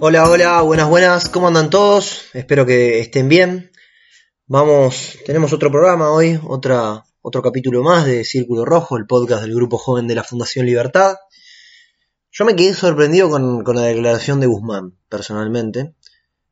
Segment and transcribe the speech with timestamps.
[0.00, 2.22] Hola, hola, buenas, buenas, ¿cómo andan todos?
[2.34, 3.70] Espero que estén bien.
[4.46, 9.54] Vamos, tenemos otro programa hoy, otra, otro capítulo más de Círculo Rojo, el podcast del
[9.54, 11.16] Grupo Joven de la Fundación Libertad.
[12.32, 15.94] Yo me quedé sorprendido con, con la declaración de Guzmán, personalmente.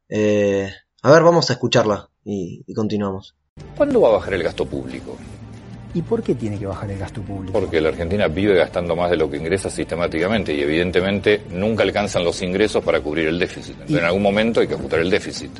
[0.08, 0.70] Eh,
[1.02, 3.34] a ver, vamos a escucharla y, y continuamos.
[3.76, 5.18] ¿Cuándo va a bajar el gasto público?
[5.94, 7.52] ¿Y por qué tiene que bajar el gasto público?
[7.52, 12.24] Porque la Argentina vive gastando más de lo que ingresa sistemáticamente y evidentemente nunca alcanzan
[12.24, 13.72] los ingresos para cubrir el déficit.
[13.72, 15.50] Entonces, Y- en algún momento hay que ajustar el déficit.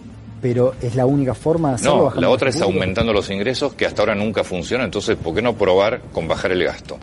[0.41, 2.11] Pero es la única forma de hacerlo.
[2.15, 2.73] No, la otra es público?
[2.73, 4.85] aumentando los ingresos que hasta ahora nunca funciona.
[4.85, 6.99] Entonces, ¿por qué no probar con bajar el gasto?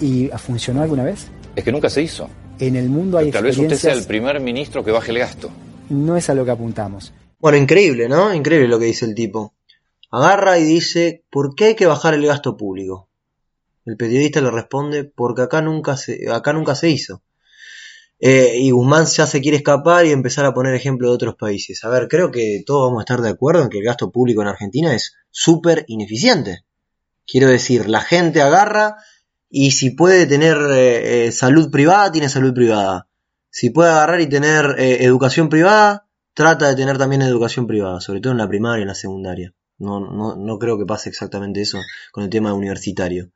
[0.00, 1.26] ¿Y, y funcionó alguna vez?
[1.56, 2.28] Es que nunca se hizo.
[2.60, 5.50] En el mundo hay Tal vez usted sea el primer ministro que baje el gasto.
[5.88, 7.12] No es a lo que apuntamos.
[7.40, 8.32] Bueno, increíble, ¿no?
[8.32, 9.52] Increíble lo que dice el tipo.
[10.10, 13.08] Agarra y dice, ¿por qué hay que bajar el gasto público?
[13.84, 17.22] El periodista le responde, porque acá nunca se, acá nunca se hizo.
[18.18, 21.84] Eh, y Guzmán ya se quiere escapar y empezar a poner ejemplo de otros países.
[21.84, 24.42] A ver, creo que todos vamos a estar de acuerdo en que el gasto público
[24.42, 26.64] en Argentina es súper ineficiente.
[27.26, 28.96] Quiero decir, la gente agarra
[29.50, 33.08] y si puede tener eh, eh, salud privada, tiene salud privada.
[33.50, 38.32] Si puede agarrar y tener educación privada, trata de tener también educación privada, sobre todo
[38.32, 39.54] en la primaria y en la secundaria.
[39.78, 41.78] No, no, no creo que pase exactamente eso
[42.12, 43.30] con el tema universitario.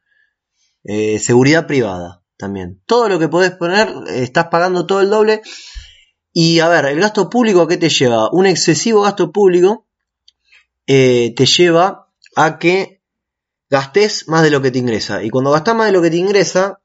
[0.85, 2.83] Eh, seguridad privada también.
[2.87, 5.43] Todo lo que podés poner, eh, estás pagando todo el doble.
[6.33, 8.31] Y a ver, el gasto público, ¿a qué te lleva?
[8.33, 9.87] Un excesivo gasto público
[10.87, 13.03] eh, te lleva a que
[13.69, 15.23] gastes más de lo que te ingresa.
[15.23, 16.81] Y cuando gastás más de lo que te ingresa,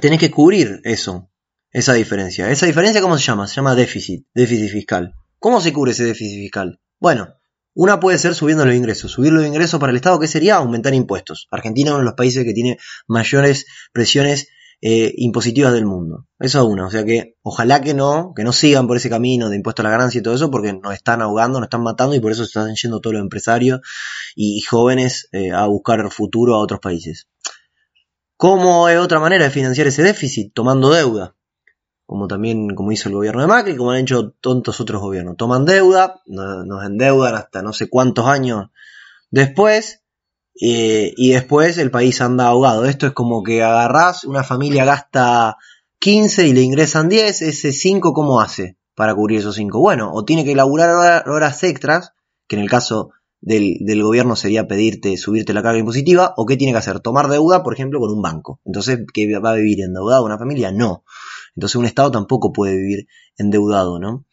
[0.00, 1.30] tenés que cubrir eso,
[1.70, 2.50] esa diferencia.
[2.50, 3.46] ¿Esa diferencia cómo se llama?
[3.46, 5.14] Se llama déficit, déficit fiscal.
[5.38, 6.80] ¿Cómo se cubre ese déficit fiscal?
[6.98, 7.37] Bueno,
[7.78, 9.12] una puede ser subiendo los ingresos.
[9.12, 10.56] Subir los ingresos para el Estado, ¿qué sería?
[10.56, 11.46] Aumentar impuestos.
[11.52, 12.76] Argentina es uno de los países que tiene
[13.06, 14.48] mayores presiones
[14.80, 16.26] eh, impositivas del mundo.
[16.40, 16.88] Eso es una.
[16.88, 19.88] O sea que ojalá que no, que no sigan por ese camino de impuestos a
[19.88, 22.42] la ganancia y todo eso, porque nos están ahogando, nos están matando y por eso
[22.42, 23.80] se están yendo todos los empresarios
[24.34, 27.28] y, jóvenes eh, a buscar futuro a otros países.
[28.36, 30.52] ¿Cómo es otra manera de financiar ese déficit?
[30.52, 31.36] Tomando deuda.
[32.08, 35.36] Como también como hizo el gobierno de Macri, como han hecho tontos otros gobiernos.
[35.36, 38.70] Toman deuda, no- nos endeudan hasta no sé cuántos años
[39.30, 40.00] después,
[40.58, 42.86] eh, y después el país anda ahogado.
[42.86, 45.58] Esto es como que agarrás, una familia gasta
[45.98, 49.78] 15 y le ingresan 10, ese 5 ¿cómo hace para cubrir esos 5?
[49.78, 52.14] Bueno, o tiene que laburar hora- horas extras,
[52.48, 53.10] que en el caso
[53.42, 57.28] del, del gobierno sería pedirte, subirte la carga impositiva, o qué tiene que hacer, tomar
[57.28, 58.60] deuda, por ejemplo, con un banco.
[58.64, 60.72] Entonces, ¿qué va a vivir endeudado una familia?
[60.72, 61.04] No.
[61.58, 64.24] Entonces un Estado tampoco puede vivir endeudado, ¿no?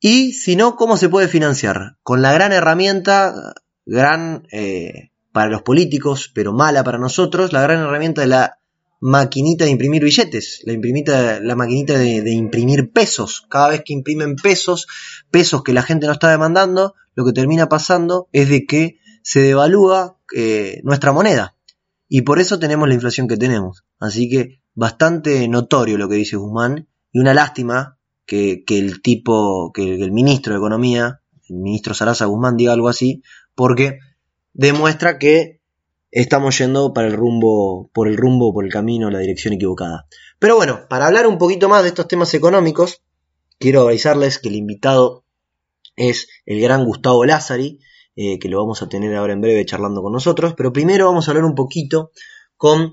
[0.00, 1.98] Y si no, ¿cómo se puede financiar?
[2.02, 3.52] Con la gran herramienta,
[3.84, 8.58] gran eh, para los políticos, pero mala para nosotros, la gran herramienta de la
[9.00, 13.44] maquinita de imprimir billetes, la, maquinita de, de imprimir pesos.
[13.50, 14.86] Cada vez que imprimen pesos,
[15.30, 19.42] pesos que la gente no está demandando, lo que termina pasando es de que se
[19.42, 21.54] devalúa eh, nuestra moneda.
[22.08, 23.84] Y por eso tenemos la inflación que tenemos.
[24.00, 29.94] Así que bastante notorio lo que dice Guzmán y una lástima que, el tipo, que
[29.94, 33.22] el ministro de Economía, el ministro Sarasa Guzmán diga algo así,
[33.54, 33.98] porque
[34.52, 35.60] demuestra que
[36.10, 40.06] estamos yendo para el rumbo, por el rumbo, por el camino, la dirección equivocada.
[40.38, 43.02] Pero bueno, para hablar un poquito más de estos temas económicos,
[43.58, 45.24] quiero avisarles que el invitado
[45.96, 47.80] es el gran Gustavo Lázari,
[48.14, 51.28] eh, que lo vamos a tener ahora en breve charlando con nosotros, pero primero vamos
[51.28, 52.10] a hablar un poquito
[52.56, 52.92] con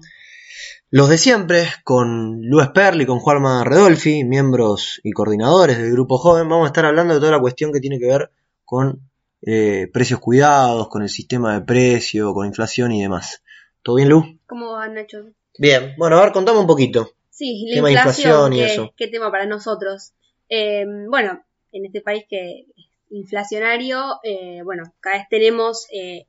[0.96, 6.48] los de siempre, con Luis Perli, con Juanma Redolfi, miembros y coordinadores del Grupo Joven,
[6.48, 8.30] vamos a estar hablando de toda la cuestión que tiene que ver
[8.64, 9.00] con
[9.42, 13.42] eh, precios cuidados, con el sistema de precio, con inflación y demás.
[13.82, 14.38] ¿Todo bien, Lu?
[14.46, 15.32] ¿Cómo va, Nacho?
[15.58, 17.14] Bien, bueno, a ver, contame un poquito.
[17.32, 18.94] Sí, la Tema de inflación inflación, y ¿qué, eso.
[18.96, 20.14] qué tema para nosotros?
[20.48, 26.28] Eh, bueno, en este país que es inflacionario, eh, bueno, cada vez tenemos, eh,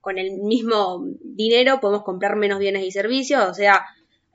[0.00, 3.84] con el mismo dinero, podemos comprar menos bienes y servicios, o sea,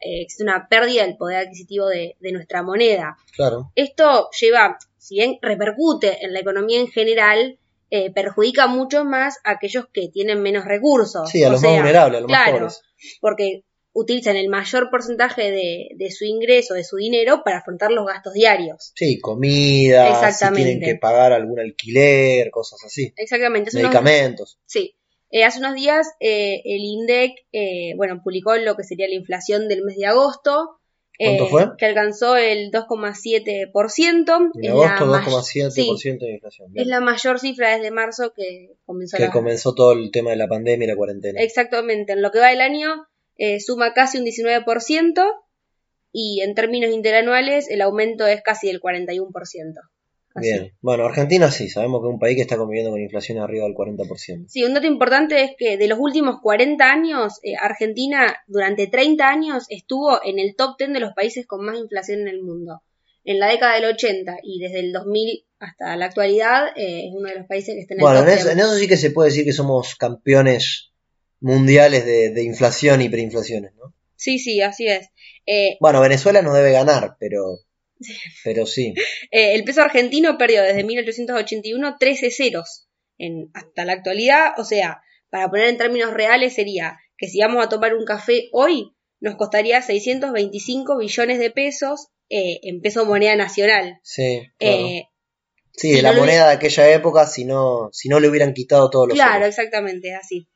[0.02, 3.18] eh, existe una pérdida del poder adquisitivo de, de nuestra moneda.
[3.36, 3.72] Claro.
[3.76, 7.58] Esto lleva, si bien repercute en la economía en general,
[7.92, 11.30] eh, perjudica mucho más a aquellos que tienen menos recursos.
[11.30, 12.82] Sí, a O los más vulnerables, a los más claro, pobres.
[13.20, 18.06] porque utilizan el mayor porcentaje de, de su ingreso, de su dinero, para afrontar los
[18.06, 18.92] gastos diarios.
[18.96, 20.70] Sí, comida, si Exactamente.
[20.70, 23.12] tienen que pagar algún alquiler, cosas así.
[23.18, 23.72] Exactamente.
[23.74, 24.60] Unos- Medicamentos.
[24.66, 24.96] sí.
[25.32, 29.68] Eh, hace unos días eh, el INDEC eh, bueno, publicó lo que sería la inflación
[29.68, 30.80] del mes de agosto.
[31.18, 31.68] ¿Cuánto eh, fue?
[31.78, 34.52] Que alcanzó el 2,7%.
[34.62, 36.72] En agosto, la 2,7% sí, de inflación.
[36.72, 36.84] Bien.
[36.84, 40.38] Es la mayor cifra desde marzo que comenzó Que la- comenzó todo el tema de
[40.38, 41.42] la pandemia y la cuarentena.
[41.42, 43.06] Exactamente, en lo que va del año
[43.38, 45.24] eh, suma casi un 19%
[46.12, 49.28] y en términos interanuales el aumento es casi del 41%.
[50.36, 50.48] Así.
[50.52, 50.74] Bien.
[50.82, 53.74] Bueno, Argentina sí, sabemos que es un país que está conviviendo con inflación arriba del
[53.74, 54.46] 40%.
[54.48, 59.28] Sí, un dato importante es que de los últimos 40 años, eh, Argentina durante 30
[59.28, 62.82] años estuvo en el top 10 de los países con más inflación en el mundo.
[63.26, 67.28] En la década del 80 y desde el 2000 hasta la actualidad eh, es uno
[67.28, 68.54] de los países que está en el Bueno, top en eso, 10.
[68.54, 70.92] en eso sí que se puede decir que somos campeones
[71.42, 73.94] mundiales de, de inflación y preinflaciones, ¿no?
[74.16, 75.10] Sí, sí, así es.
[75.46, 77.58] Eh, Bueno, Venezuela no debe ganar, pero,
[78.44, 78.94] pero sí.
[79.32, 82.88] Eh, el peso argentino perdió desde 1881 13 ceros
[83.18, 84.54] en, hasta la actualidad.
[84.58, 88.50] O sea, para poner en términos reales sería que si vamos a tomar un café
[88.52, 94.00] hoy, nos costaría 625 billones de pesos eh, en peso moneda nacional.
[94.04, 94.78] Sí, claro.
[94.78, 95.10] Eh,
[95.74, 98.54] sí, si de la no moneda de aquella época, si no, si no le hubieran
[98.54, 99.50] quitado todos los claro, ceros.
[99.50, 100.48] exactamente, así.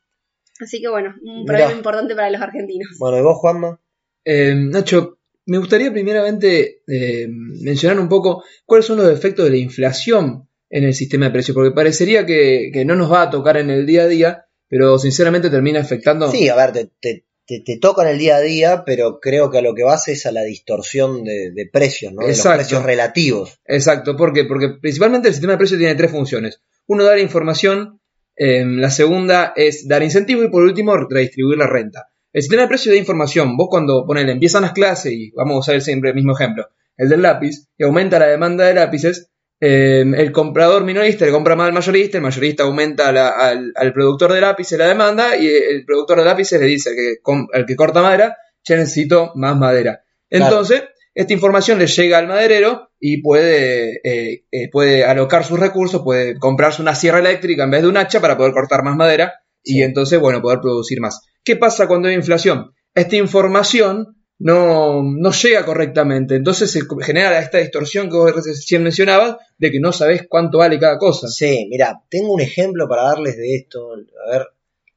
[0.60, 1.46] Así que bueno, un Mirá.
[1.46, 2.88] problema importante para los argentinos.
[2.98, 3.80] Bueno, ¿y vos, Juanma?
[4.24, 9.56] Eh, Nacho, me gustaría primeramente eh, mencionar un poco cuáles son los efectos de la
[9.58, 13.56] inflación en el sistema de precios, porque parecería que, que no nos va a tocar
[13.56, 16.30] en el día a día, pero sinceramente termina afectando.
[16.30, 19.50] Sí, a ver, te, te, te, te toca en el día a día, pero creo
[19.50, 22.22] que a lo que vas es a la distorsión de, de precios, ¿no?
[22.22, 23.60] De los precios relativos.
[23.66, 24.44] Exacto, ¿por qué?
[24.44, 26.60] Porque principalmente el sistema de precios tiene tres funciones.
[26.86, 28.00] Uno, dar información,
[28.36, 32.08] eh, la segunda es dar incentivo y por último, redistribuir la renta.
[32.34, 33.56] El sistema de precios da información.
[33.56, 36.66] Vos cuando ponele, empiezan las clases y vamos a usar siempre el mismo ejemplo,
[36.96, 41.54] el del lápiz, y aumenta la demanda de lápices, eh, el comprador minorista le compra
[41.56, 45.46] más al mayorista, el mayorista aumenta la- al, al productor de lápices la demanda y
[45.46, 49.56] el productor de lápices le dice al que, al que corta madera, ya necesito más
[49.56, 50.02] madera.
[50.28, 50.44] Claro.
[50.46, 50.82] Entonces,
[51.14, 56.36] esta información le llega al maderero y puede, eh, eh, puede alocar sus recursos, puede
[56.40, 59.82] comprarse una sierra eléctrica en vez de un hacha para poder cortar más madera y
[59.82, 61.22] entonces, bueno, poder producir más.
[61.42, 62.72] ¿Qué pasa cuando hay inflación?
[62.94, 69.36] Esta información no, no llega correctamente, entonces se genera esta distorsión que vos recién mencionabas
[69.58, 71.28] de que no sabés cuánto vale cada cosa.
[71.28, 73.92] Sí, mira, tengo un ejemplo para darles de esto.
[73.92, 74.48] A ver,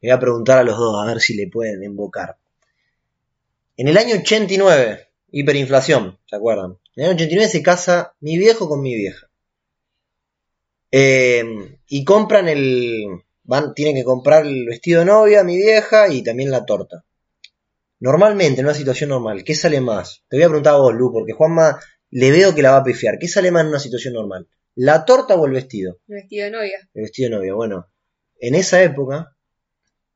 [0.02, 2.38] le voy a preguntar a los dos, a ver si le pueden invocar.
[3.78, 6.78] En el año 89, hiperinflación, ¿se acuerdan?
[6.96, 9.30] En el año 89 se casa mi viejo con mi vieja.
[10.92, 13.06] Eh, y compran el...
[13.48, 17.06] Van, tienen que comprar el vestido de novia, mi vieja, y también la torta.
[18.00, 20.24] Normalmente, en una situación normal, ¿qué sale más?
[20.30, 21.80] Te voy a preguntar a vos, Lu, porque Juanma
[22.12, 23.18] le veo que la va a pifiar.
[23.18, 24.48] ¿Qué sale más en una situación normal?
[24.76, 25.98] ¿La torta o el vestido?
[26.08, 26.90] El vestido de novia.
[26.94, 27.54] El vestido de novia.
[27.56, 27.88] Bueno,
[28.40, 29.36] en esa época,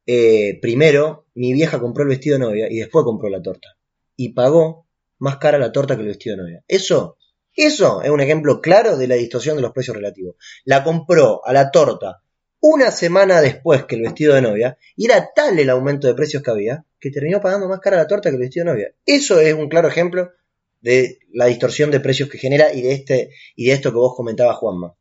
[0.05, 3.77] eh, primero mi vieja compró el vestido de novia y después compró la torta.
[4.15, 4.87] Y pagó
[5.17, 6.63] más cara la torta que el vestido de novia.
[6.67, 7.17] Eso,
[7.55, 10.35] eso es un ejemplo claro de la distorsión de los precios relativos.
[10.65, 12.20] La compró a la torta
[12.61, 16.41] una semana después que el vestido de novia y era tal el aumento de precios
[16.43, 18.93] que había que terminó pagando más cara la torta que el vestido de novia.
[19.05, 20.31] Eso es un claro ejemplo
[20.79, 24.15] de la distorsión de precios que genera y de este y de esto que vos
[24.15, 24.95] comentabas, Juanma.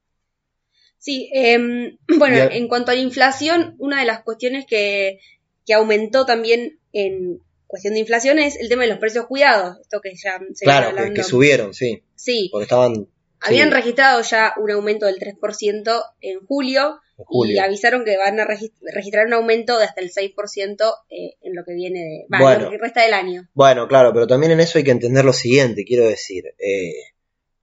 [0.99, 5.21] Sí, em, bueno, en cuanto a la inflación, una de las cuestiones que,
[5.67, 9.79] que aumentó también en cuestión de inflación es el tema de los precios cuidados.
[9.81, 13.07] Esto que ya se Claro, que, subieron, sí, Sí, porque estaban
[13.41, 17.55] habían sí, registrado ya un aumento del 3% en julio, julio.
[17.55, 21.55] y avisaron que van a regis- registrar un aumento de hasta el 6% eh, en
[21.55, 22.65] lo que viene de, va, Bueno.
[22.67, 23.49] lo que resta del año.
[23.55, 26.93] Bueno, claro, pero también en eso hay que entender lo siguiente, quiero decir, eh,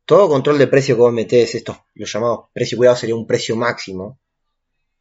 [0.06, 3.56] todo control de precio que vos metés, estos, los llamados precio cuidado sería un precio
[3.56, 4.20] máximo,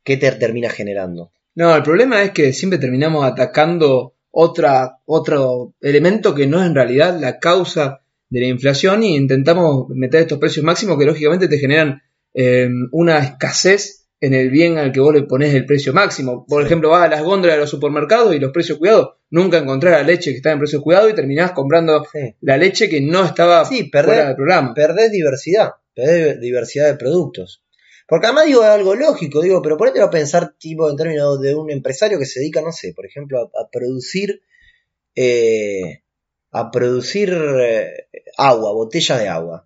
[0.03, 1.33] ¿qué te termina generando?
[1.55, 6.75] No, el problema es que siempre terminamos atacando otra, otro elemento que no es en
[6.75, 11.59] realidad la causa de la inflación y intentamos meter estos precios máximos que lógicamente te
[11.59, 12.03] generan
[12.35, 16.47] eh, una escasez en el bien al que vos le pones el precio máximo.
[16.47, 16.67] Por Sí.
[16.67, 20.03] ejemplo, vas a las góndolas de los supermercados y los precios cuidados, nunca encontrás la
[20.03, 23.65] leche que está en precio cuidado y terminás comprando Sí, la leche que no estaba
[23.65, 24.75] Sí, fuera perdés- del programa.
[24.75, 27.63] perdés diversidad, perdés diversidad de productos.
[28.09, 31.71] Porque además digo algo lógico, digo, pero ponételo a pensar tipo en términos de un
[31.71, 34.43] empresario que se dedica, no sé, por ejemplo, a, a producir
[35.15, 36.03] eh,
[36.53, 38.07] a producir eh,
[38.39, 39.66] agua, botella de agua.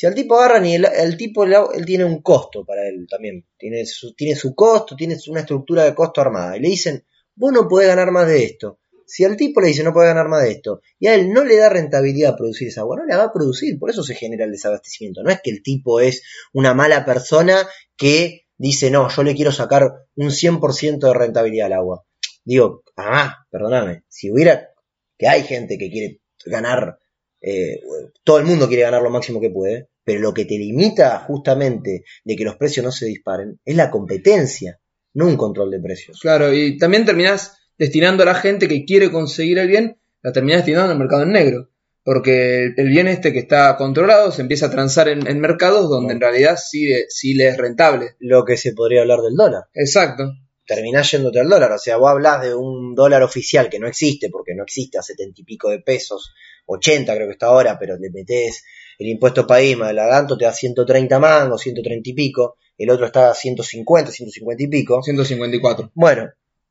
[0.00, 3.84] Si al tipo agarran y el, tipo él tiene un costo para él también, tiene
[3.84, 7.04] su, tiene su costo, tiene una estructura de costo armada, y le dicen,
[7.34, 8.80] vos no podés ganar más de esto.
[9.04, 11.44] Si al tipo le dice no puede ganar más de esto, y a él no
[11.44, 14.46] le da rentabilidad producir esa agua, no la va a producir, por eso se genera
[14.46, 15.22] el desabastecimiento.
[15.22, 16.22] No es que el tipo es
[16.54, 21.74] una mala persona que dice, no, yo le quiero sacar un 100% de rentabilidad al
[21.74, 22.06] agua.
[22.42, 24.70] Digo, ah, perdóname, si hubiera,
[25.18, 26.98] que hay gente que quiere ganar,
[27.42, 27.82] eh,
[28.24, 32.04] todo el mundo quiere ganar lo máximo que puede, pero lo que te limita justamente
[32.24, 34.80] de que los precios no se disparen es la competencia,
[35.14, 36.18] no un control de precios.
[36.20, 40.58] Claro, y también terminás destinando a la gente que quiere conseguir el bien, la terminás
[40.58, 41.70] destinando al mercado en negro.
[42.02, 46.14] porque el, bien este que está controlado se empieza a transar en, en mercados donde
[46.14, 48.16] en realidad sí, sí le es rentable.
[48.18, 49.64] Lo que se podría hablar del dólar.
[49.74, 50.32] Exacto.
[50.66, 51.72] Terminás yéndote al dólar.
[51.72, 55.02] O sea, vos hablás de un dólar oficial que no existe, porque no existe a
[55.02, 56.32] setenta y pico de pesos,
[56.66, 58.62] 80 creo que está ahora, pero le metés
[59.00, 62.58] el impuesto país más el adelanto, te da 130 mangos, 130 y pico.
[62.76, 65.02] El otro está a 150, 150 y pico.
[65.02, 65.92] 154.
[65.94, 66.30] Bueno,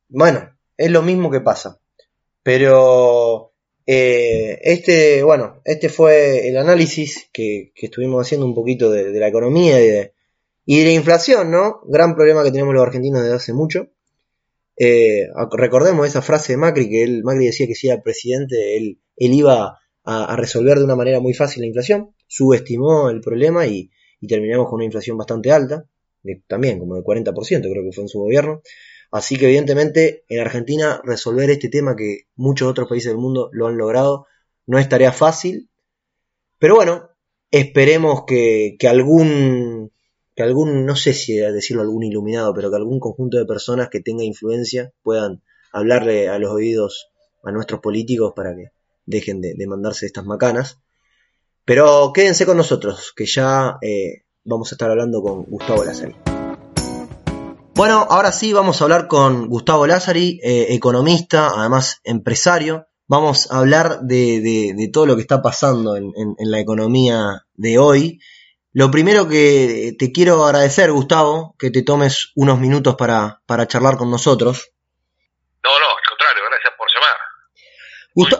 [0.09, 1.79] bueno, es lo mismo que pasa.
[2.43, 3.53] Pero
[3.87, 9.19] eh, este, bueno, este fue el análisis que, que estuvimos haciendo un poquito de, de
[9.19, 10.13] la economía y de,
[10.67, 11.81] y de la inflación, ¿no?
[11.87, 13.87] Gran problema que tenemos los argentinos desde hace mucho.
[14.77, 18.99] Eh, recordemos esa frase de Macri, que él, Macri decía que si era presidente, él,
[19.17, 23.91] él iba a, resolver de una manera muy fácil la inflación, subestimó el problema y,
[24.21, 25.85] y terminamos con una inflación bastante alta,
[26.23, 28.61] de- también como de 40% creo que fue en su gobierno.
[29.11, 33.67] Así que evidentemente en Argentina resolver este tema que muchos otros países del mundo lo
[33.67, 34.27] han logrado
[34.67, 35.69] no es tarea fácil.
[36.59, 37.09] Pero bueno,
[37.51, 39.91] esperemos que, que algún,
[40.35, 43.99] que algún, no sé si decirlo algún iluminado, pero que algún conjunto de personas que
[43.99, 45.41] tenga influencia puedan
[45.71, 47.09] hablarle a los oídos
[47.43, 48.71] a nuestros políticos para que
[49.09, 50.79] dejen de, de mandarse estas macanas.
[51.65, 56.15] Pero quédense con nosotros, que ya eh, vamos a estar hablando con Gustavo Lázari.
[57.75, 62.87] Bueno, ahora sí vamos a hablar con Gustavo Lázari, eh, economista, además empresario.
[63.07, 66.59] Vamos a hablar de, de- de todo lo que está pasando en, en- en la
[66.59, 68.19] economía de hoy.
[68.73, 73.97] Lo primero que te quiero agradecer, Gustavo, que te tomes unos minutos para, para charlar
[73.97, 74.71] con nosotros.
[75.63, 77.17] No, no, al contrario, gracias por llamar.
[78.13, 78.37] Gusta-.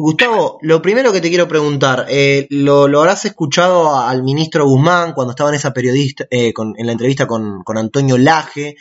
[0.00, 5.12] Gustavo, lo primero que te quiero preguntar, eh, lo, lo habrás escuchado al ministro Guzmán
[5.12, 8.76] cuando estaba en esa periodista, eh, con- en la entrevista con, con Antonio Laje,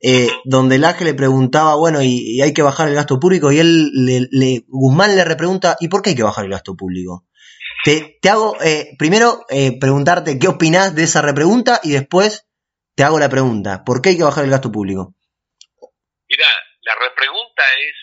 [0.00, 3.90] eh, donde Laje le preguntaba, bueno, y, hay que bajar el gasto público, y él,
[4.30, 7.26] le, Guzmán le repregunta, ¿y por qué hay que bajar el gasto público?
[7.84, 9.44] Te, te hago, eh, primero,
[9.80, 12.46] preguntarte qué opinás de esa repregunta, y después
[12.94, 15.16] te hago la pregunta, ¿por qué hay que bajar el gasto público?
[16.28, 16.46] Mira,
[16.82, 17.96] la repregunta es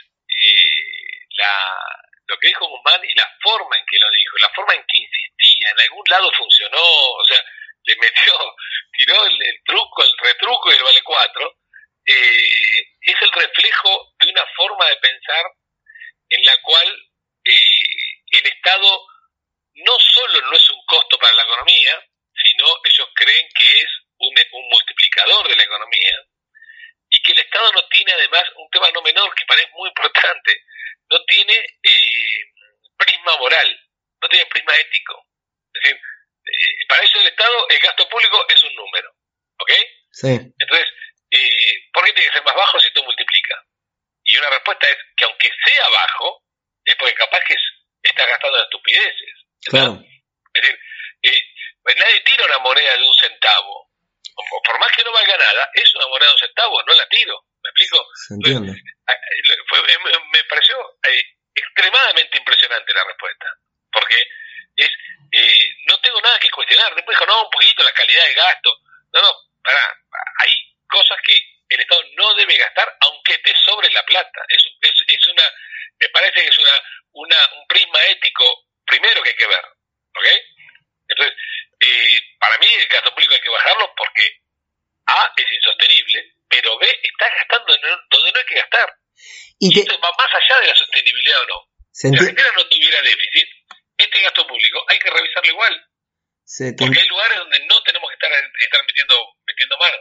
[1.37, 1.53] la,
[2.27, 4.97] lo que dijo Guzmán y la forma en que lo dijo, la forma en que
[4.97, 5.71] insistía.
[5.71, 7.43] En algún lado funcionó, o sea,
[7.83, 8.33] le metió,
[8.97, 11.57] tiró el, truco, el retruco y el vale cuatro.
[12.05, 15.45] Eh, es el reflejo de una forma de pensar
[16.29, 16.87] en la cual
[17.43, 19.05] eh, el Estado
[19.75, 22.05] no solo no es un costo para la economía,
[22.43, 24.33] sino ellos creen que es un,
[24.69, 26.17] multiplicador de la economía
[27.09, 30.63] y que el Estado no tiene además un tema no menor que es muy importante,
[31.09, 32.39] no tiene eh,
[32.97, 33.79] prisma moral,
[34.21, 35.25] no tiene prisma ético.
[35.73, 39.09] Es decir, eh, para eso el Estado el gasto público es un número,
[39.59, 39.71] ¿ok?
[40.11, 40.27] Sí,
[40.59, 40.87] Entonces,
[41.31, 43.63] eh, ¿por qué tiene que ser más bajo si esto multiplica?
[44.23, 46.43] Y una respuesta es que aunque sea bajo,
[46.85, 47.73] es porque capaz que es-
[48.03, 49.33] está gastando en estupideces.
[49.65, 50.03] claro,
[50.53, 50.79] Es decir,
[51.23, 51.41] eh,
[51.97, 53.86] nadie tira una moneda de un centavo.
[54.39, 57.07] O- Por más que no valga nada, es una moneda de un centavo, no la
[57.09, 57.35] tiro.
[57.63, 58.05] ¿Me explico?
[58.27, 58.71] se entiende.
[58.71, 59.97] Eh, fue- eh,
[60.31, 61.23] me- pareció eh,
[61.55, 63.47] extremadamente impresionante la respuesta.
[63.91, 64.15] Porque
[64.75, 64.89] es
[65.31, 66.93] eh, no tengo nada que cuestionar.
[66.95, 68.69] Después dijo, no, un poquito la calidad del gasto.
[69.13, 69.97] No, no, pará.
[70.39, 70.53] Hay
[70.87, 71.35] cosas que
[71.69, 74.41] el Estado no debe gastar aunque te sobre la plata.
[74.47, 75.43] Es, es, es una,
[75.99, 76.71] me parece que es una,
[77.13, 78.45] una, un prisma ético
[78.85, 79.65] primero que hay que ver.
[80.15, 80.25] ¿Ok?
[81.09, 81.33] Entonces,
[81.79, 84.23] eh, para mí el gasto público hay que bajarlo porque
[85.07, 87.73] A es insostenible, pero B está gastando
[88.11, 88.89] donde no hay que gastar.
[89.59, 91.57] Y esto va más allá de la sostenibilidad o no.
[91.91, 93.47] Si enti- Argentina no tuviera déficit,
[93.97, 95.73] este gasto público hay que revisarlo igual.
[96.43, 99.97] se te- Porque hay lugares donde no tenemos que estar, estar metiendo, metiendo mano.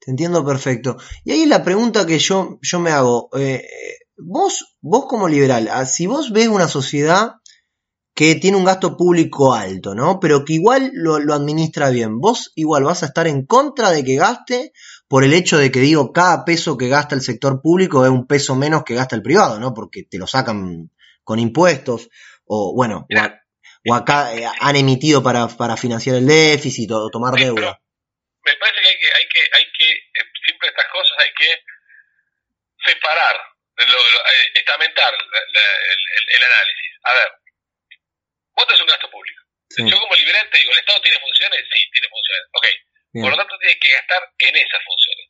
[0.00, 0.96] Te entiendo perfecto.
[1.24, 3.68] Y ahí la pregunta que yo, yo me hago, eh,
[4.16, 7.32] vos, vos como liberal, ah, si vos ves una sociedad
[8.18, 10.18] que tiene un gasto público alto, ¿no?
[10.18, 14.02] Pero que igual lo, lo administra bien, vos igual vas a estar en contra de
[14.02, 14.72] que gaste
[15.06, 18.26] por el hecho de que digo, cada peso que gasta el sector público es un
[18.26, 19.72] peso menos que gasta el privado, ¿no?
[19.72, 20.90] Porque te lo sacan
[21.22, 22.08] con impuestos,
[22.44, 23.06] o bueno,
[23.88, 27.80] o, acá eh, han emitido para, para financiar el déficit o tomar Sí, deuda.
[28.44, 31.50] Me parece que hay que, hay que, hay que eh, siempre estas cosas hay que
[32.84, 33.36] separar,
[33.78, 36.92] lo, lo- eh, estamentar la- la- el, el- el análisis.
[37.04, 37.28] A ver,
[38.58, 39.40] vos tenés un gasto público.
[39.70, 41.60] Sí, Yo como liberal te digo, ¿el Estado tiene funciones?
[41.72, 42.44] Sí, tiene funciones.
[42.52, 42.66] Ok.
[43.12, 45.26] bien, Por lo tanto, tiene que gastar en esas funciones.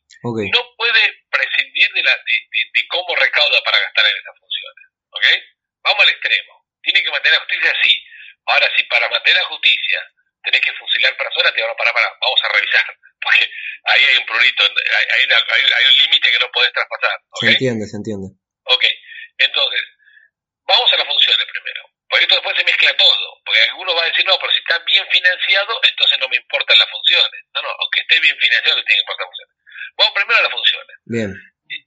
[0.51, 4.83] No puede prescindir de, la, de, de- de cómo recauda para gastar en esas funciones.
[5.11, 5.25] ¿Ok?
[5.83, 6.53] Vamos al extremo.
[6.81, 7.93] Tiene que mantener la justicia, sí.
[8.45, 9.99] Ahora, si para mantener la justicia
[10.43, 12.85] tenés que fusilar personas, te van a parar, para, vamos a revisar.
[13.21, 13.43] Porque
[13.83, 17.15] ahí hay un prurito, hay, hay, una- hay- hay un límite que no podés traspasar.
[17.39, 18.27] Se entiende, se entiende.
[18.63, 18.83] Ok,
[19.37, 19.81] entonces,
[20.67, 21.83] vamos a las funciones primero.
[22.09, 23.41] Por Porque esto después se mezcla todo.
[23.45, 26.79] Porque alguno va a decir, no, pero si está bien financiado, entonces no me importan
[26.79, 27.41] las funciones.
[27.53, 29.55] No, no, aunque esté bien financiado, le tiene que importar las funciones.
[29.95, 30.95] Vamos primero a las funciones.
[31.05, 31.29] Bien.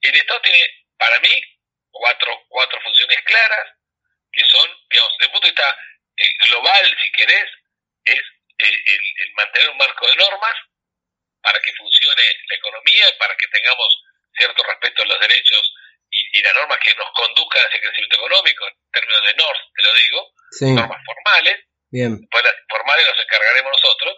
[0.00, 1.42] El Estado tiene, para mí,
[1.90, 3.66] cuatro, cuatro funciones claras,
[4.30, 5.78] que son, digamos, desde el punto de vista
[6.16, 7.50] eh, global, si querés,
[8.04, 10.54] es eh, el, el mantener un marco de normas
[11.42, 14.02] para que funcione la economía, para que tengamos
[14.38, 15.74] cierto respeto a los derechos
[16.12, 19.60] y, y las normas que nos conduzcan hacia el crecimiento económico, en términos de NORS,
[19.74, 20.20] te lo digo,
[20.52, 20.66] Sí.
[20.72, 21.56] normas formales,
[21.90, 22.16] Bien.
[22.20, 24.12] después las informales nos encargaremos nosotros,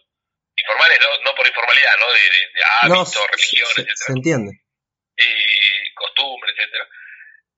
[0.56, 2.12] informales no, no por informalidad, ¿no?
[2.12, 4.50] De, de, de No, hábitos, se, religión, se- etcétera se entiende.
[5.16, 6.88] eh, costumbres, etcétera.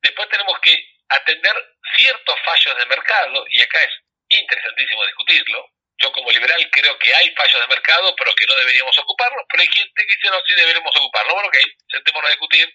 [0.03, 0.77] Después tenemos que
[1.09, 1.55] atender
[1.97, 3.91] ciertos fallos de mercado, y acá es
[4.29, 5.71] interesantísimo discutirlo.
[5.99, 9.63] Yo como liberal creo que hay fallos de mercado, pero que no deberíamos ocuparlos, pero
[9.63, 11.33] hay gente que dice no, sí deberíamos ocuparlo.
[11.35, 11.57] Bueno, ok,
[11.91, 12.69] sentémonos a discutir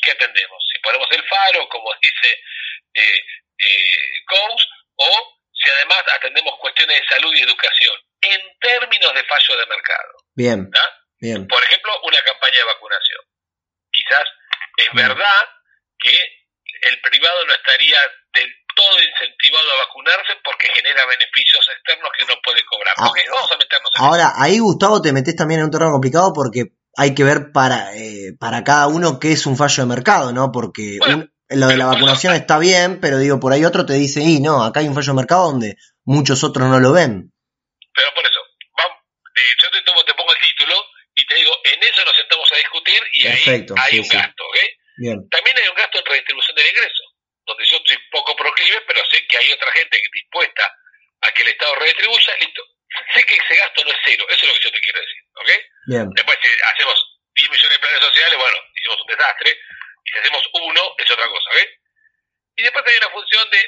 [0.00, 0.58] y qué atendemos.
[0.72, 2.28] Si ponemos el faro, como dice
[2.94, 3.20] eh,
[3.58, 4.66] eh, Coase,
[4.96, 10.12] o si además atendemos cuestiones de salud y educación, en términos de fallo de mercado.
[10.34, 10.70] Bien.
[11.20, 11.46] Bien.
[11.46, 13.20] Por ejemplo, una campaña de vacunación.
[13.92, 14.24] Quizás
[14.76, 15.42] es verdad
[15.98, 16.16] que
[16.82, 17.98] el privado no estaría
[18.32, 22.94] del todo incentivado a vacunarse porque genera beneficios externos que no puede cobrar.
[22.96, 23.10] Ah.
[23.12, 26.79] Vamos a meternos en Ahora, ahí Gustavo te metes también en un terreno complicado porque
[27.00, 30.52] hay que ver para, eh, para cada uno qué es un fallo de mercado, ¿no?
[30.52, 33.94] Porque Bueno, un- lo de la vacunación está bien, pero digo, por ahí otro te
[33.94, 37.32] dice, y no, acá hay un fallo de mercado donde muchos otros no lo ven.
[37.96, 38.40] Pero por eso,
[38.76, 38.98] vamos,
[39.34, 40.76] eh, yo te, tomo- te pongo el título
[41.16, 44.04] y te digo, en eso nos sentamos a discutir y Perfecto, ahí hay sí, un
[44.04, 44.16] sí.
[44.20, 44.58] gasto, ¿ok?
[45.00, 45.18] Bien.
[45.30, 47.04] También hay un gasto en redistribución del ingreso,
[47.48, 50.64] donde yo estoy poco proclive, pero sé que hay otra gente que dispuesta
[51.24, 52.62] a que el Estado redistribuya, listo.
[53.14, 55.22] Sé que ese gasto no es cero, eso es lo que yo te quiero decir,
[55.34, 55.50] ¿ok?
[55.86, 56.10] Bien.
[56.14, 59.58] Después, si hacemos 10 millones de planes sociales, bueno, hicimos un desastre.
[60.04, 61.68] Y si hacemos uno, es otra cosa, ¿ves?
[62.56, 63.58] Y después hay una función de,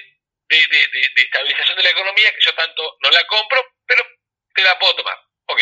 [0.48, 4.02] de, de, de- estabilización de la economía que yo tanto no la compro, pero
[4.54, 5.18] te la puedo tomar.
[5.46, 5.60] Ok.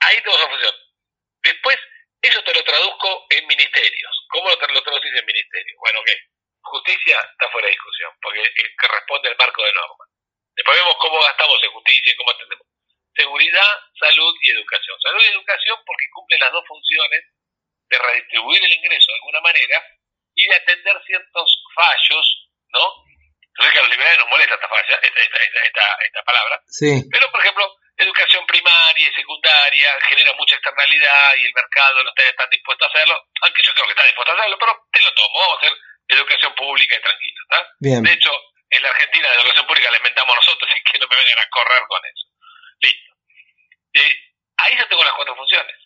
[0.00, 0.74] Ahí tenemos una función.
[1.42, 1.78] Después,
[2.22, 4.26] eso te lo traduzco en ministerios.
[4.28, 5.76] ¿Cómo lo, tra- lo traducís en ministerios?
[5.78, 6.10] Bueno, ok.
[6.62, 10.08] Justicia está fuera de discusión, porque es que responde al marco de normas.
[10.56, 12.66] Después vemos cómo gastamos en justicia y cómo atendemos
[13.16, 14.96] seguridad, salud y educación.
[15.00, 17.24] Salud y educación porque cumplen las dos funciones
[17.88, 19.82] de redistribuir el ingreso de alguna manera
[20.34, 22.92] y de atender ciertos fallos, ¿no?
[23.56, 26.60] Sé que a los liberales nos molesta esta, falla, esta, esta, esta, esta- esta palabra,
[26.68, 26.92] Sí.
[27.10, 32.36] pero por ejemplo, educación primaria y secundaria genera mucha externalidad y el mercado no está
[32.36, 35.14] tan dispuesto a hacerlo, aunque yo creo que está dispuesto a hacerlo, pero te lo
[35.14, 37.68] tomo, vamos a hacer educación pública y tranquila, ¿está?
[37.80, 38.02] Bien.
[38.02, 38.30] De hecho,
[38.70, 41.50] en la Argentina la educación pública la inventamos nosotros, así que no me vengan a
[41.50, 42.26] correr con eso.
[42.80, 43.14] Listo.
[43.94, 44.20] Eh,
[44.58, 45.76] ahí yo tengo las cuatro funciones.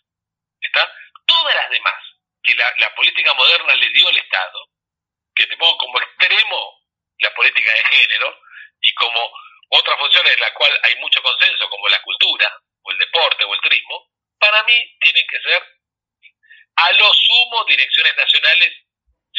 [0.59, 0.91] ¿Está?
[1.25, 2.11] Todas las demás
[2.43, 4.67] que la, política moderna le dio al Estado,
[5.35, 6.81] que te pongo como extremo
[7.19, 8.39] la política de género
[8.81, 9.31] y como
[9.69, 12.51] otra función en la cual hay mucho consenso, como la cultura,
[12.83, 15.63] o el deporte, o el turismo, para mí tienen que ser
[16.75, 18.73] a lo sumo direcciones nacionales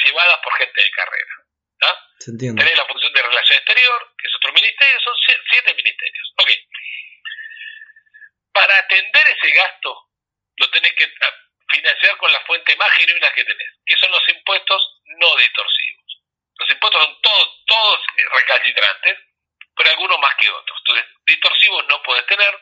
[0.05, 1.42] llevadas por gente de carrera.
[1.83, 2.09] ¿Está?
[2.19, 2.63] Se entiende.
[2.63, 6.33] Tenés la función de relación exterior, que es otro ministerio, son sie- siete ministerios.
[6.39, 6.51] Ok.
[8.53, 10.09] Para atender ese gasto,
[10.57, 11.35] lo tenés que ah,
[11.71, 16.21] financiar con la fuente más genuina que tenés, que son los impuestos no ditorsivos.
[16.59, 18.01] Los impuestos son todos, todos
[18.33, 19.19] recalcitrantes,
[19.75, 20.79] pero algunos más que otros.
[20.87, 22.55] Entonces, ditorsivos no podés tener,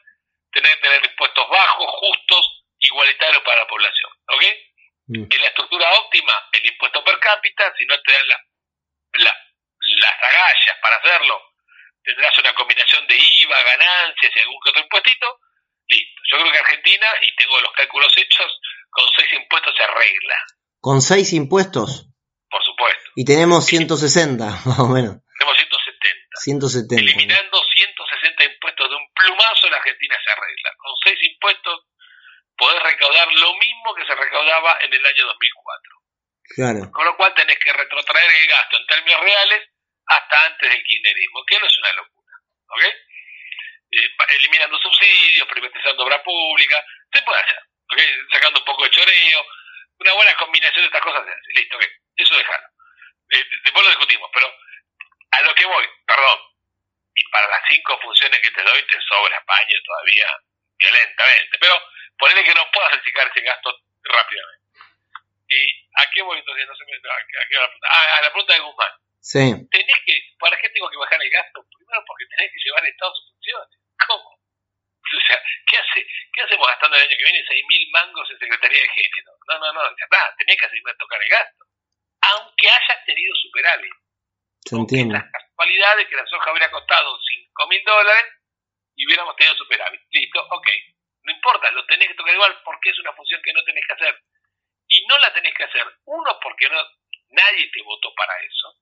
[0.52, 4.10] tenés que tener impuestos bajos, justos, igualitarios para la población.
[4.28, 4.42] ¿Ok?
[5.08, 5.26] Mm.
[5.28, 8.44] En la estructura óptima, el impuesto per cápita, si no te dan la- la-
[10.00, 11.40] las agallas para hacerlo,
[12.02, 15.26] tendrás una combinación de IVA, ganancias y algún que otro impuestito.
[15.88, 16.20] Listo.
[16.30, 18.60] Yo creo que Argentina, y tengo los cálculos hechos,
[18.90, 20.36] con seis impuestos se arregla,
[20.80, 22.06] Con seis impuestos
[22.50, 23.10] por supuesto.
[23.14, 25.22] y tenemos 160, más o menos.
[25.38, 26.36] Tenemos 170.
[26.42, 26.94] 170.
[26.98, 30.70] Eliminando 160 impuestos de un plumazo, la Argentina se arregla.
[30.78, 31.86] Con seis impuestos
[32.56, 36.00] podés recaudar lo mismo que se recaudaba en el año 2004.
[36.56, 36.92] Claro.
[36.92, 39.68] Con lo cual tenés que retrotraer el gasto en términos reales
[40.10, 42.34] hasta antes del kirchnerismo, que no es una locura.
[42.68, 42.82] ¿Ok?
[42.82, 47.58] Eh, eliminando subsidios, privatizando obra pública, se puede hacer.
[47.90, 47.98] ¿ok?
[48.32, 49.46] Sacando un poco de choreo,
[49.98, 51.52] una buena combinación de estas cosas se hace.
[51.54, 51.84] Listo, ok.
[52.16, 52.66] Eso déjalo.
[53.30, 54.52] Eh, después lo discutimos, pero
[55.30, 56.38] a lo que voy, perdón.
[57.14, 60.26] Y para las cinco funciones que te doy te sobra paño todavía
[60.78, 61.58] violentamente.
[61.60, 61.82] Pero
[62.18, 64.60] ponele que no puedas achicar ese gasto rápidamente.
[65.48, 66.66] ¿Y a qué voy entonces?
[66.66, 67.88] No sé, a, a qué va la pregunta.
[67.90, 68.92] Ah, a la pregunta de Guzmán.
[69.20, 69.52] Sí.
[69.70, 71.60] Tenés que, ¿Para qué tengo que bajar el gasto?
[71.68, 73.78] Primero porque tenés que llevar el Estado sus funciones.
[74.08, 74.40] ¿Cómo?
[75.10, 78.80] O sea, ¿qué, hace, ¿qué hacemos gastando el año que viene 6.000 mangos en Secretaría
[78.80, 79.32] de Género?
[79.48, 81.64] No, no, no, ya está, tenés que a tocar el gasto.
[82.20, 83.92] Aunque hayas tenido superávit.
[84.64, 85.16] Se entiende.
[85.16, 88.24] Eventualidad de que la soja hubiera costado 5 mil dólares
[88.94, 90.00] y hubiéramos tenido superávit.
[90.10, 90.68] Listo, ok.
[91.24, 93.94] No importa, lo tenés que tocar igual porque es una función que no tenés que
[93.94, 94.14] hacer.
[94.86, 96.82] Y no la tenés que hacer, uno, porque no,
[97.30, 98.74] nadie te votó para eso.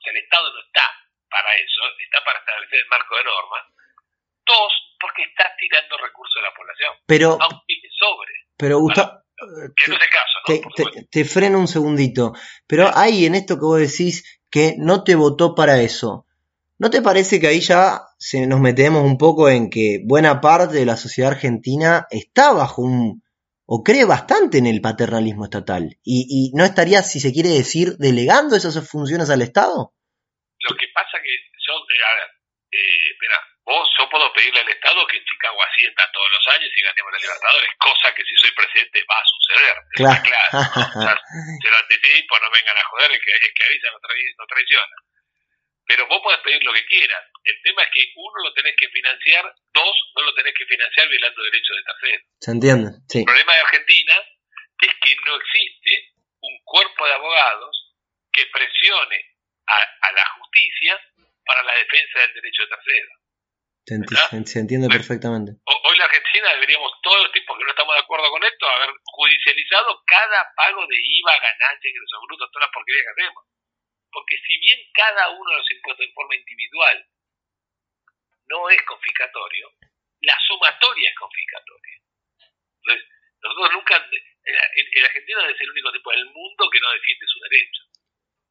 [0.00, 0.82] O sea, el Estado no está
[1.28, 3.62] para eso, está para establecer el marco de normas.
[4.46, 6.92] Dos, porque estás tirando recursos de la población.
[7.06, 8.32] Pero, Aunque sobre.
[8.56, 9.20] pero Gustavo,
[9.76, 10.74] Que no es el caso, ¿no?
[10.74, 12.32] te, te- freno un segundito.
[12.66, 16.26] Pero hay en esto que vos decís que no te votó para eso.
[16.78, 20.74] ¿No te parece que ahí ya se nos metemos un poco en que buena parte
[20.74, 23.22] de la sociedad argentina está bajo un
[23.70, 25.94] o cree bastante en el paternalismo estatal?
[26.02, 29.94] ¿Y, y no estaría, si se quiere decir, delegando esas funciones al Estado?
[30.66, 32.28] Lo que pasa que yo, eh, a ver,
[32.74, 36.66] eh, espera, vos, yo puedo pedirle al Estado que en Chicago ascienda todos los años
[36.74, 39.74] y ganemos la Libertadores, cosa que si soy presidente va a suceder.
[39.94, 40.18] Claro.
[40.18, 40.50] Está claro.
[40.98, 41.14] O sea,
[41.62, 44.44] se lo anticipo, no vengan a joder, el que, el que avisa no, trai- no
[44.50, 44.96] traiciona.
[45.86, 47.22] Pero vos podés pedir lo que quieras.
[47.44, 51.08] El tema es que uno lo tenés que financiar, dos no lo tenés que financiar
[51.08, 52.26] violando derechos de terceros.
[52.40, 52.88] ¿Se entiende?
[53.08, 53.18] Sí.
[53.20, 54.14] El problema de Argentina
[54.82, 55.92] es que no existe
[56.42, 57.96] un cuerpo de abogados
[58.32, 59.24] que presione
[59.66, 61.00] a, a la justicia
[61.44, 63.12] para la defensa del derecho de terceros.
[63.86, 65.52] Se, enti- se- entiende perfectamente.
[65.64, 68.90] Hoy la Argentina deberíamos, todos los tipos que no estamos de acuerdo con esto, haber
[69.04, 73.42] judicializado cada pago de IVA, ganancia, ingresos brutos, todas las porquerías que hacemos.
[74.12, 76.96] Porque si bien cada uno de los impuestos en forma individual
[78.50, 79.70] no es confiscatorio,
[80.20, 81.96] la sumatoria es confiscatoria.
[82.82, 83.08] Entonces,
[83.42, 83.96] nosotros nunca,
[84.44, 87.86] el, argentino es el único tipo del mundo que no defiende sus derechos.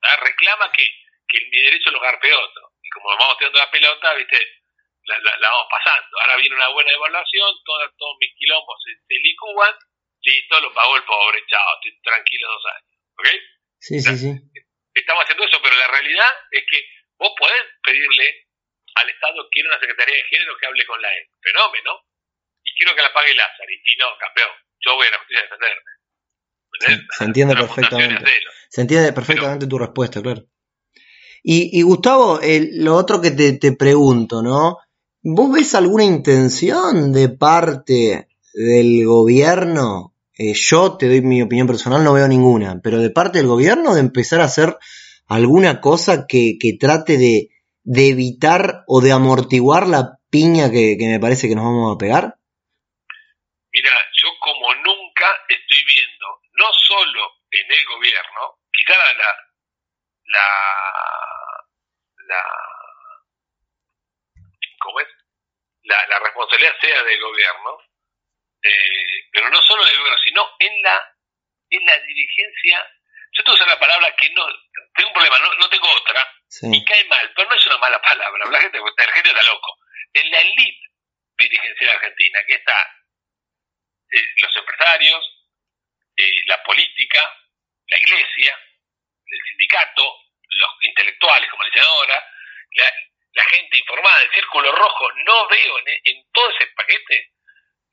[0.02, 0.16] ¿Ah?
[0.24, 0.88] Reclama que,
[1.28, 2.72] que mi derecho lo garpe otro.
[2.82, 4.40] Y como vamos tirando la pelota, viste,
[5.04, 6.20] la, la- la vamos pasando.
[6.22, 9.76] Ahora viene una buena evaluación, todas, todos mis quilombos se, se licúan,
[10.22, 13.00] listo, lo pagó el pobre, chao, estoy tranquilo dos años.
[13.18, 13.28] ¿Ok?
[13.80, 14.32] Sí, sí, sí.
[14.94, 16.86] Estamos haciendo eso, pero la realidad es que
[17.18, 18.48] vos podés pedirle
[19.02, 21.32] al Estado, quiero una Secretaría de Género que hable con la E.
[21.42, 21.92] Fenómeno.
[22.64, 23.72] Y quiero que la pague Lázaro.
[23.72, 24.52] Y no, campeón,
[24.84, 25.92] yo voy a la justicia a defenderme.
[27.18, 28.32] Se entiende perfectamente.
[28.70, 30.44] Se entiende perfectamente tu respuesta, claro.
[31.42, 34.78] Y, y Gustavo, el- lo otro que te, te pregunto, ¿no?
[35.22, 40.16] ¿Vos ves alguna intención de parte del gobierno?
[40.38, 43.94] Eh, yo te doy mi opinión personal, no veo ninguna, pero de parte del gobierno
[43.94, 44.78] de empezar a hacer
[45.28, 47.50] alguna cosa que, que trate de,
[47.90, 51.98] de evitar o de amortiguar la piña que, que me parece que nos vamos a
[51.98, 52.38] pegar?
[53.74, 59.10] Mira, yo como nunca estoy viendo, no solo en el gobierno, quizá la,
[60.22, 60.46] la,
[62.30, 62.44] la,
[64.78, 65.08] ¿cómo es?
[65.82, 67.72] La, la responsabilidad sea del gobierno,
[68.62, 71.18] eh, pero no solo del gobierno, sino en la,
[71.72, 72.86] en la dirigencia.
[73.34, 74.46] Yo te uso la palabra que no,
[74.94, 77.78] tengo un problema, no, no tengo otra, Sí, y cae mal, pero no es una
[77.78, 79.78] mala palabra, la gente, gente está loco.
[80.14, 80.88] En la elite
[81.38, 82.98] dirigencial argentina, que está
[84.12, 85.46] eh, los empresarios,
[86.18, 87.22] eh, la política,
[87.88, 88.60] la iglesia,
[89.28, 92.28] el sindicato, los intelectuales, como dicen ahora,
[92.72, 97.32] la, gente informada, el círculo rojo, no veo en, todo ese paquete,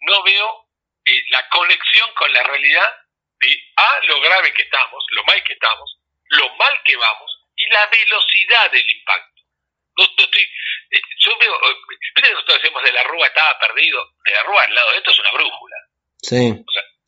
[0.00, 0.70] no veo
[1.04, 2.96] eh, la conexión con la realidad
[3.38, 5.98] de A, lo grave que estamos, lo mal que estamos,
[6.30, 9.42] lo mal que vamos y la velocidad del impacto.
[9.98, 13.58] No, no estoy, eh, yo veo, eh, viste que nosotros decimos de la Rúa estaba
[13.58, 15.76] perdido, de la Rúa al lado de esto es una brújula.
[16.22, 16.52] sí.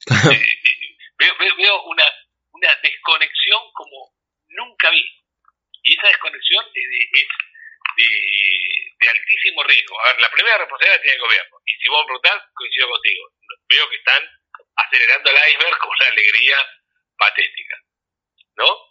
[0.08, 2.04] Eh, eh, veo, veo, veo una,
[2.52, 4.14] una desconexión como
[4.48, 5.04] nunca vi.
[5.82, 7.28] Y esa desconexión es de, es
[7.96, 10.00] de, de altísimo riesgo.
[10.00, 11.56] A ver, la primera responsabilidad tiene el gobierno.
[11.66, 13.28] Y si vos preguntás, coincido contigo.
[13.68, 14.22] Veo que están
[14.76, 16.56] acelerando el iceberg con una alegría
[17.18, 17.76] patética.
[18.56, 18.87] ¿No?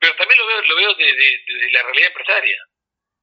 [0.00, 2.56] Eh, pero también lo veo, lo veo desde de, de la realidad empresaria.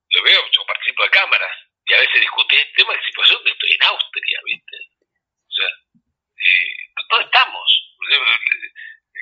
[0.09, 3.51] Lo veo, yo participo de cámaras y a veces discutí el tema de situación que
[3.51, 4.77] estoy en Austria, ¿viste?
[5.01, 6.75] O sea, eh,
[7.09, 7.93] ¿dónde estamos?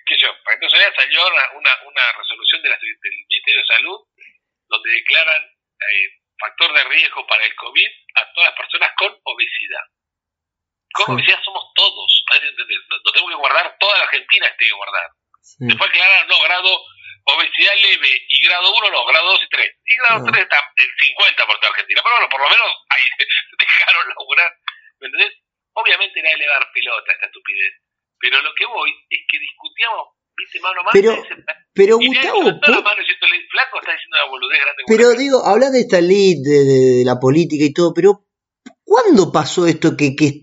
[0.06, 0.44] ¿Qué sé yo?
[0.44, 4.00] Para que no salió una, una, una resolución de la, del Ministerio de Salud
[4.68, 9.86] donde declaran eh, factor de riesgo para el COVID a todas las personas con obesidad.
[10.94, 11.12] Con Sí.
[11.14, 12.24] obesidad somos todos.
[12.30, 15.10] Nos no tenemos que guardar, toda la Argentina tiene que guardar.
[15.42, 15.66] sí.
[15.68, 16.86] Después aclararon, no, grado
[17.26, 19.66] obesidad leve y grado 1 no, grado 2 y 3.
[19.86, 20.32] Y grado No.
[20.32, 22.02] 3 está el 50 por toda Argentina.
[22.04, 23.04] Pero bueno, por lo menos ahí
[23.60, 24.52] dejaron laburar.
[25.00, 25.34] ¿Me entendés?
[25.74, 27.74] Obviamente nadie le va a dar pelota esta estupidez.
[28.20, 30.08] Pero lo que voy es que discutíamos,
[30.38, 30.94] viste, mano a mano.
[30.96, 31.44] Pero- ese-
[31.76, 34.84] Pero y Gustavo, levantó la ¿por- mano diciendo, el flaco está diciendo una boludez grande.
[34.88, 38.24] Pero digo, hablas de esta elite, de, de- de la política y todo, pero
[38.86, 40.42] ¿cuándo pasó esto que, que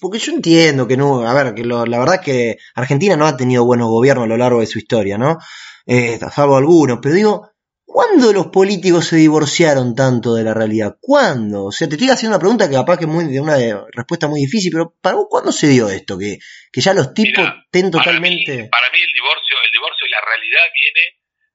[0.00, 3.26] porque yo entiendo que no, a ver, que lo- la verdad es que Argentina no
[3.26, 5.38] ha tenido buenos gobiernos a lo largo de su historia, ¿no?
[5.86, 7.50] Eh, salvo algunos, pero digo,
[7.90, 10.98] ¿Cuándo los políticos se divorciaron tanto de la realidad?
[11.00, 11.64] ¿Cuándo?
[11.64, 13.56] O sea, te estoy haciendo una pregunta que capaz que es muy, de una
[13.96, 16.18] respuesta muy difícil, pero para vos, ¿cuándo se dio esto?
[16.20, 16.36] Que,
[16.70, 18.52] que ya los tipos Para totalmente...
[18.52, 21.02] mí, para mí el divorcio, el divorcio y la realidad viene,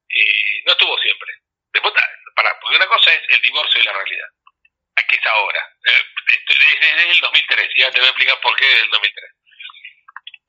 [0.09, 1.29] eh, no estuvo siempre.
[1.71, 1.93] Después,
[2.35, 4.29] para, porque una cosa es el divorcio y la realidad.
[5.13, 5.61] Es ahora.
[5.85, 8.89] Eh, esto es desde el 2003, ya te voy a explicar por qué desde el
[8.89, 9.31] 2003.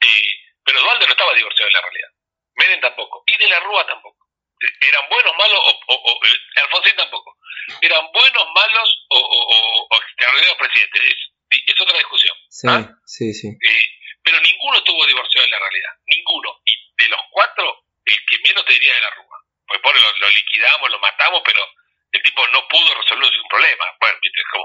[0.00, 0.28] Eh,
[0.64, 2.08] pero Dualde no estaba divorciado de la realidad.
[2.56, 3.22] Menem tampoco.
[3.26, 4.26] Y de la Rúa tampoco.
[4.60, 7.36] Eh, Eran buenos, malos, o, o, o- eh, Alfonsín tampoco.
[7.80, 11.02] Eran buenos, malos o, o, o- extraordinarios presidentes.
[11.02, 12.36] Es, es otra discusión.
[12.48, 12.88] Sí, ¿ah?
[13.04, 13.48] sí, sí.
[13.48, 13.86] Eh,
[14.22, 15.90] pero ninguno estuvo divorciado de la realidad.
[16.06, 16.60] Ninguno.
[16.64, 19.36] Y de los cuatro, el que menos te diría de la Rúa.
[19.66, 21.66] Pues lo, lo liquidamos, lo matamos, pero
[22.14, 23.84] el tipo no pudo resolver un problema.
[23.98, 24.64] Bueno, viste, es como,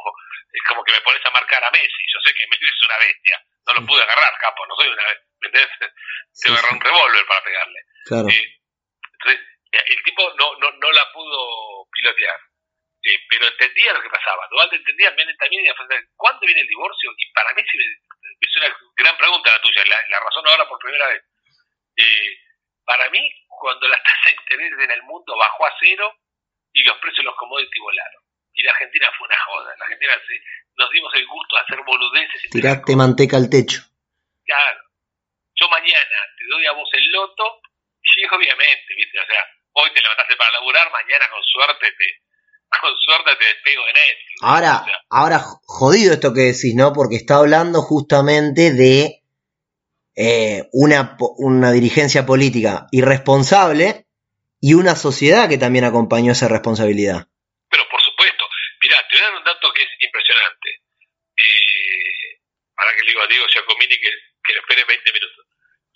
[0.53, 2.03] es como que me pones a marcar a Messi.
[2.13, 3.43] Yo sé que Messi es una bestia.
[3.65, 4.65] No lo pude agarrar, capo.
[4.67, 5.27] No soy una bestia.
[6.45, 6.75] Agarrar sí.
[6.75, 7.79] un revólver para pegarle.
[8.05, 8.27] Claro.
[8.29, 8.62] Eh,
[9.01, 9.39] entonces,
[9.71, 12.39] el tipo no, no, no la pudo pilotear.
[13.03, 14.47] Eh, pero entendía lo que pasaba.
[14.51, 16.09] Dualde entendía, también.
[16.15, 17.12] ¿Cuándo viene el divorcio?
[17.17, 19.83] Y para mí es una gran pregunta la tuya.
[19.85, 21.23] La, la razón ahora por primera vez.
[21.97, 22.38] Eh,
[22.85, 26.13] para mí, cuando la tasa de interés en el mundo bajó a cero
[26.73, 28.21] y los precios de los commodities volaron.
[28.53, 29.71] Y la Argentina fue una joda.
[29.77, 30.43] La Argentina se-
[30.77, 32.41] nos dimos el gusto de hacer boludeces.
[32.51, 33.82] Tiraste manteca al techo.
[34.45, 34.79] Claro.
[35.55, 37.43] Yo mañana te doy a vos el loto
[38.01, 39.19] y obviamente, ¿viste?
[39.19, 39.41] O sea,
[39.73, 42.08] hoy te levantaste para laburar, mañana con suerte te
[42.82, 44.38] con suerte te despego de Netflix.
[44.41, 46.93] Ahora, O sea, ahora jodido esto que decís, ¿no?
[46.93, 49.23] Porque está hablando justamente de
[50.15, 54.05] eh, una, una dirigencia política irresponsable
[54.62, 57.28] y una sociedad que también acompañó esa responsabilidad.
[57.69, 58.45] pero por supuesto,
[58.82, 60.69] mirá, te voy a dar un dato que es impresionante.
[61.39, 62.39] Eh,
[62.76, 64.12] para que le digo a Diego Giacomini que,
[64.43, 65.45] que lo espere 20 minutos.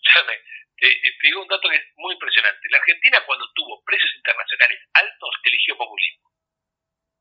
[0.83, 2.67] Te, te digo un dato que es muy impresionante.
[2.69, 6.27] La Argentina cuando tuvo precios internacionales altos eligió populismo.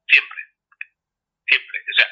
[0.09, 0.41] Siempre.
[1.47, 1.79] Siempre.
[1.79, 2.09] O sea,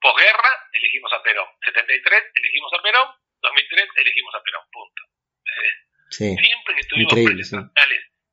[0.00, 1.48] posguerra elegimos a Perón.
[1.64, 3.08] 73 elegimos a Perón.
[3.42, 4.62] 2003 elegimos a Perón.
[4.70, 5.02] Punto.
[6.10, 6.36] Sí.
[6.38, 7.56] Siempre que tuvimos precios sí.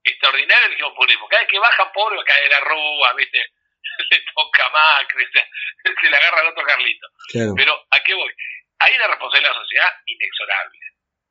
[0.08, 1.28] Internacionales extraordinarios elegimos populismo.
[1.28, 3.39] Cada vez que bajan pobre cae la rúa, ¿viste?
[4.10, 5.41] Le toca Macri, se,
[6.02, 7.08] se le agarra al otro Carlito.
[7.32, 7.54] Claro.
[7.56, 8.32] Pero, ¿a qué voy?
[8.80, 10.80] Hay una responsabilidad de la sociedad inexorable,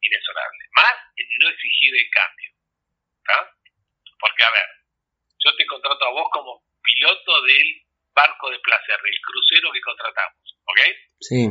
[0.00, 0.58] inexorable.
[0.72, 2.50] Más en no exigir el cambio.
[3.24, 3.52] ¿tá?
[4.18, 4.66] Porque, a ver,
[5.38, 7.82] yo te contrato a vos como piloto del
[8.14, 10.80] barco de placer, del crucero que contratamos, ¿ok?
[11.20, 11.46] Sí,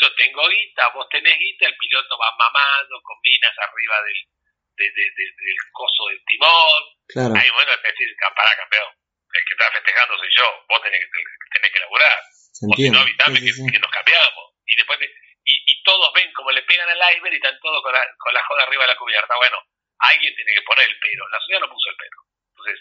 [0.00, 4.37] Yo tengo guita, vos tenés guita, el piloto va mamando con minas arriba del,
[4.78, 6.82] de- de- de- del coso del timón.
[7.08, 7.34] claro.
[7.36, 8.88] Ahí, bueno, te decís, pará, campeón,
[9.34, 12.18] el que está festejando soy yo, vos tenés que, tenés que laburar.
[12.18, 14.44] O si no, avisame Sí, que, sí, que nos cambiamos.
[14.66, 15.12] Y después te-
[15.44, 18.34] y, y todos ven como le pegan al iceberg y están todos con la, con
[18.34, 19.36] la joda arriba de la cubierta.
[19.36, 19.56] Bueno,
[19.98, 21.28] alguien tiene que poner el pero.
[21.28, 22.18] La sociedad no puso el pero.
[22.50, 22.78] Entonces,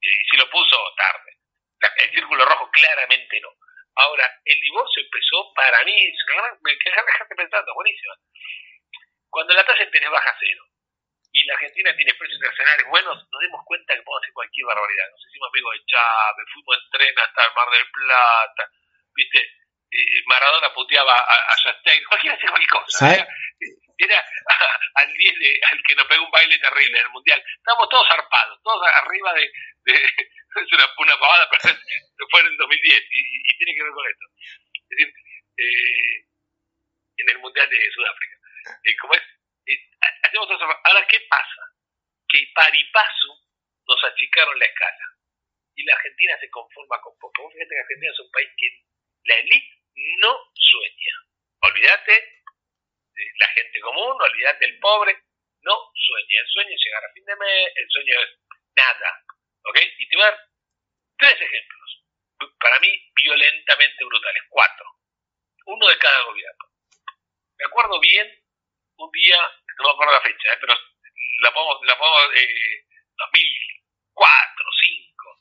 [0.00, 1.36] y si lo puso, tarde.
[1.80, 3.50] La- el círculo rojo claramente no.
[3.96, 5.94] Ahora, el divorcio empezó para mí,
[6.62, 8.14] me que dejaste pensando, buenísimo.
[9.28, 10.64] Cuando la tasa de interés baja a cero
[11.38, 15.06] y la Argentina tiene precios internacionales buenos, nos dimos cuenta que podemos hacer cualquier barbaridad.
[15.10, 18.64] Nos hicimos amigos de Chávez, fuimos en tren hasta el Mar del Plata,
[19.14, 19.40] ¿viste?
[19.90, 22.98] Eh, Maradona puteaba a, a Chastain, cualquiera hacía cualquier cosa.
[23.14, 23.28] Era,
[23.98, 24.18] era
[25.00, 27.42] al, 10 de- al que nos pegó un baile terrible en el Mundial.
[27.56, 29.50] Estábamos todos zarpados, todos arriba de...
[29.86, 29.94] de
[30.58, 31.74] es una, una pavada, pero
[32.30, 34.24] fue en el 2010 y, y tiene que ver con esto.
[34.74, 35.08] Es decir,
[35.56, 36.24] eh,
[37.18, 38.36] en el Mundial de Sudáfrica.
[38.84, 39.22] Eh, como es,
[39.66, 39.78] eh,
[40.36, 41.62] Ahora, ¿qué pasa?
[42.28, 43.48] Que par y paso
[43.86, 45.04] nos achicaron la escala.
[45.74, 47.42] Y la Argentina se conforma con poco.
[47.42, 48.68] Vos fíjate que Argentina es un país que
[49.24, 49.78] la élite
[50.20, 51.14] no sueña.
[51.60, 52.12] Olvídate
[53.14, 55.16] de la gente común, olvídate del pobre,
[55.62, 56.40] no sueña.
[56.40, 58.30] El sueño es llegar a fin de mes, el sueño es
[58.76, 59.24] nada.
[59.64, 59.78] ¿Ok?
[59.98, 60.40] Y te voy a dar
[61.18, 62.04] tres ejemplos.
[62.60, 64.42] Para mí, violentamente brutales.
[64.48, 64.86] Cuatro.
[65.66, 66.64] Uno de cada gobierno.
[67.58, 68.44] Me acuerdo bien
[68.98, 69.38] un día,
[69.78, 70.58] no me acuerdo la fecha, ¿eh?
[70.60, 70.74] pero
[71.40, 72.84] la podemos, la podemos eh,
[73.16, 75.40] 2004, 2005.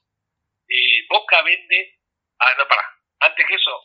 [0.69, 1.99] Eh, Boca vende,
[2.39, 2.83] ah, no, para,
[3.19, 3.81] antes que eso,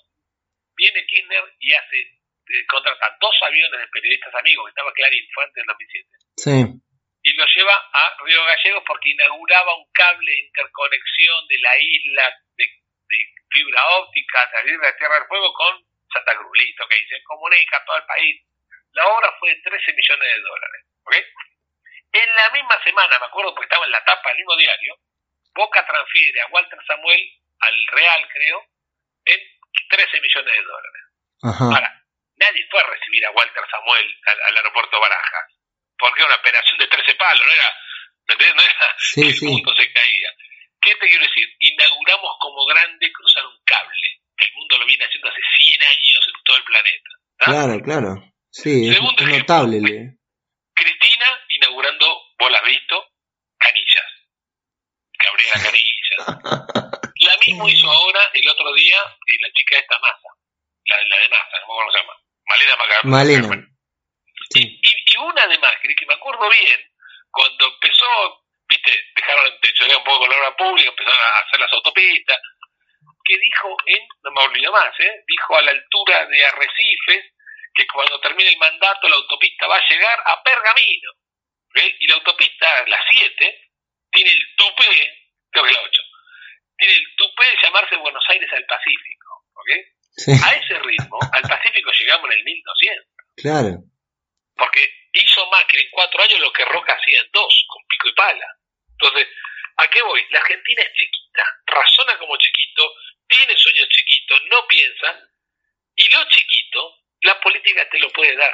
[0.77, 5.45] viene Kirchner y hace, eh, contrata dos aviones de periodistas amigos, que estaba Clarín, fue
[5.45, 6.83] antes del 2007, Sí,
[7.25, 12.35] y lo lleva a Río Gallegos porque inauguraba un cable de interconexión de la isla
[12.57, 17.07] de, de fibra óptica, salir de la Tierra del Fuego con Santa Cruz, listo, que
[17.07, 18.43] se comunica a todo el país.
[18.93, 20.81] La obra fue de 13 millones de dólares.
[21.05, 21.15] ¿ok?
[22.13, 24.97] En la misma semana, me acuerdo porque estaba en la tapa del mismo diario,
[25.55, 27.21] Boca transfiere a Walter Samuel,
[27.61, 28.65] al Real creo,
[29.27, 29.41] en
[29.89, 31.03] 13 millones de dólares.
[31.43, 31.65] ajá.
[31.65, 32.03] Ahora,
[32.37, 35.47] nadie fue a recibir a Walter Samuel al, al aeropuerto Barajas,
[35.99, 37.71] porque era una operación de 13 palos, no era
[38.29, 38.55] ¿Me entendés?
[38.55, 39.47] No era Sí, el sí.
[39.47, 40.31] mundo se caía.
[40.81, 41.47] ¿Qué te quiero decir?
[41.59, 44.09] Inauguramos como grande cruzar un cable.
[44.37, 47.11] que El mundo lo viene haciendo hace 100 años en todo el planeta.
[47.39, 48.32] Claro, claro.
[48.53, 49.55] Sí, es, Segundo es ejemplo.
[49.55, 49.81] notable.
[49.81, 50.17] le-
[50.75, 52.07] Cristina inaugurando,
[52.39, 53.07] vos la has visto,
[53.59, 54.11] canillas.
[55.19, 55.53] Que abría
[57.29, 58.99] la mismo hizo ahora, el otro día,
[59.41, 60.29] la chica de esta masa.
[60.85, 62.13] La, la de masa, no cómo se llama.
[62.47, 63.11] Malena Macarrón.
[63.11, 63.69] Malena.
[64.51, 64.61] Sí.
[64.83, 66.81] Y, y una de Macri, que me acuerdo bien,
[67.31, 68.07] cuando empezó,
[68.69, 72.39] viste, dejaron de un poco con la obra pública, empezaron a hacer las autopistas,
[73.25, 75.23] que dijo en, no me olvido más, ¿eh?
[75.27, 77.25] dijo a la altura de Arrecifes
[77.75, 81.11] que cuando termine el mandato la autopista va a llegar a Pergamino.
[81.99, 83.71] Y la autopista, la 7,
[84.11, 84.85] tiene el tupé,
[85.51, 86.03] creo que es la 8,
[86.77, 89.23] tiene el tupé de llamarse Buenos Aires al Pacífico.
[90.45, 93.85] A ese ritmo, al Pacífico llegamos en el 1200 claro.
[94.57, 94.81] porque
[95.13, 98.47] hizo Macri en cuatro años lo que Roca hacía en dos, con pico y pala.
[98.91, 99.29] Entonces,
[99.77, 100.23] ¿a qué voy?
[100.31, 102.95] La Argentina es chiquita, razona como chiquito,
[103.29, 105.29] tiene sueños chiquitos, no piensa,
[107.23, 108.53] la política te lo puede dar.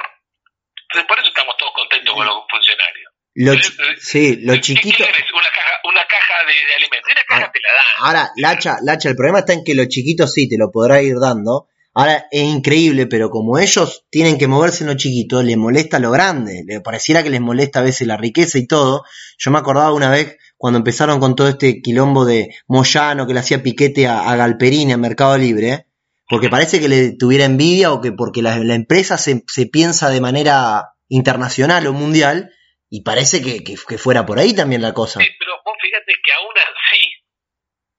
[0.89, 3.09] Entonces, por eso estamos todos contentos con los funcionarios.
[3.35, 3.53] Lo
[3.99, 4.97] sí, lo ¿Qué chiquito.
[4.97, 5.23] quieres?
[5.31, 7.11] Una caja, una caja de, de alimentos.
[7.11, 7.85] Una caja Ah, te la dan.
[8.07, 11.15] Ahora, Lacha, Lacha, el problema está en que lo chiquito sí te lo podrá ir
[11.21, 11.67] dando.
[11.93, 16.11] Ahora es increíble, pero como ellos tienen que moverse en lo chiquito, les molesta lo
[16.11, 16.63] grande.
[16.65, 19.03] Le pareciera que les molesta a veces la riqueza y todo.
[19.37, 23.39] Yo me acordaba una vez cuando empezaron con todo este quilombo de Moyano que le
[23.41, 25.85] hacía piquete a, a Galperini en Mercado Libre,
[26.29, 30.21] porque parece que le tuviera envidia o que porque la, empresa se, se piensa de
[30.21, 32.53] manera internacional o mundial
[32.89, 35.19] y parece que, fuera por ahí también la cosa.
[35.19, 37.01] Sí, pero vos fíjate que aún así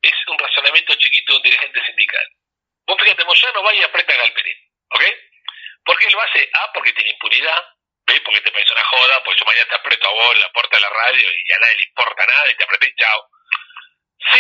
[0.03, 2.27] es un razonamiento chiquito de un dirigente sindical.
[2.87, 4.59] Vos fíjate, Moyano va y aprieta a Galperín,
[4.95, 5.05] ¿ok?
[5.85, 6.49] ¿Por qué lo hace?
[6.55, 7.61] A, porque tiene impunidad,
[8.07, 8.21] ¿ves?
[8.23, 10.77] Porque te parece una joda, porque yo mañana te aprieto a vos en la puerta
[10.77, 13.21] de la radio y a nadie le importa nada y te apreté y chao.
[14.23, 14.39] C,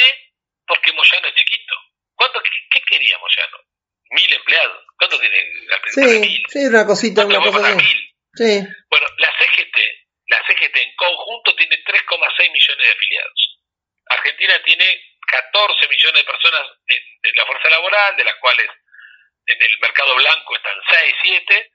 [0.67, 1.75] porque Moyano es chiquito.
[2.15, 3.70] ¿Cuánto, qué, qué quería Moyano?
[4.11, 4.85] Mil empleados.
[4.99, 5.95] ¿Cuánto tiene Galperín?
[5.95, 6.43] Para Sí, mil.
[6.49, 7.77] sí, una cosita, ¿Cuánto una cosa así.
[7.77, 8.01] Mil.
[8.35, 8.53] Sí.
[8.91, 9.77] Bueno, la CGT,
[10.27, 13.41] la CGT en conjunto tiene 3,6 millones de afiliados.
[14.07, 14.87] Argentina tiene
[15.27, 18.67] 14 millones de personas en, en la fuerza laboral, de las cuales
[19.47, 21.71] en el mercado blanco están 6, 7,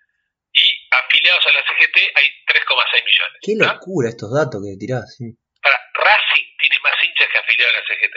[0.53, 3.39] y afiliados a la CGT hay 3,6 millones.
[3.43, 3.73] Qué ¿ah?
[3.73, 5.03] locura estos datos que tirás.
[5.15, 5.31] sí.
[5.61, 8.15] Para, Racing tiene más hinchas que afiliados a la CGT.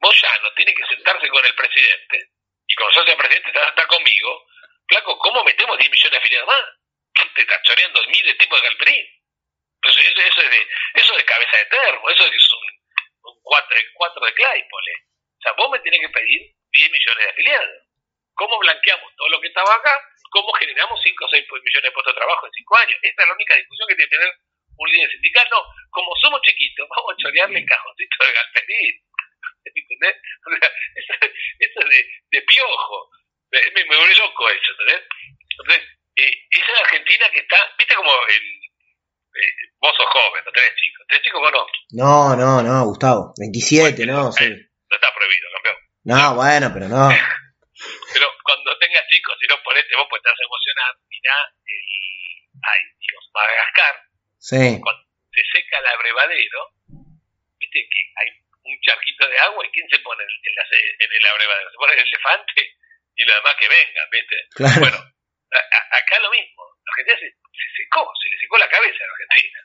[0.00, 2.16] Moyano tiene que sentarse con el presidente,
[2.70, 4.46] y como socio presidente está, conmigo,
[4.86, 6.64] Flaco, ¿cómo metemos 10 millones de afiliados más?
[7.12, 9.06] ¿Qué te está choreando miles de tipos de Galperín?
[9.82, 13.40] Pues eso, eso, es de, eso es de cabeza de termo, eso es un, un
[13.42, 14.92] 4, cuatro de Claypole.
[15.34, 17.82] O sea, vos me tenés que pedir 10 millones de afiliados.
[18.34, 19.98] ¿Cómo blanqueamos todo lo que estaba acá?
[20.30, 22.98] ¿Cómo generamos 5 o 6 millones de puestos de trabajo en 5 años?
[23.02, 24.34] Esta es la única discusión que tiene que tener
[24.78, 25.48] un líder sindical.
[25.50, 28.94] No, como somos chiquitos, vamos a chorearle el cajoncito de Galperín.
[29.64, 30.16] ¿Entendés?
[30.46, 31.12] O sea, eso,
[31.58, 33.10] eso es de, de piojo.
[33.52, 35.02] Me, me, me loco eso, ¿entendés?
[35.50, 38.42] Entonces, eh, esa es Argentina que está, viste como el,
[39.34, 43.34] eh, vos sos joven, no tenés chicos, tenés chicos vos no, No, no, no, Gustavo.
[43.38, 44.48] 27, no, sí.
[44.48, 45.76] no está prohibido, campeón.
[46.04, 47.08] No, bueno, pero no.
[48.12, 51.80] Pero cuando tengas chicos, si no ponete vos, pues te vas a emocionar, mirá el,
[52.60, 53.94] ay Dios, Madagascar,
[54.36, 54.80] Sí.
[54.82, 56.60] cuando se seca el abrevadero,
[57.56, 58.28] viste que hay
[58.64, 60.64] un charquito de agua y quién se pone en, la,
[60.98, 62.76] en el abrevadero, se pone el elefante
[63.16, 64.36] y lo demás que vengan, viste.
[64.54, 64.80] Claro.
[64.80, 66.62] Bueno, a- a- acá lo mismo.
[66.84, 69.58] La Argentina se, se secó, se le secó la cabeza a la Argentina.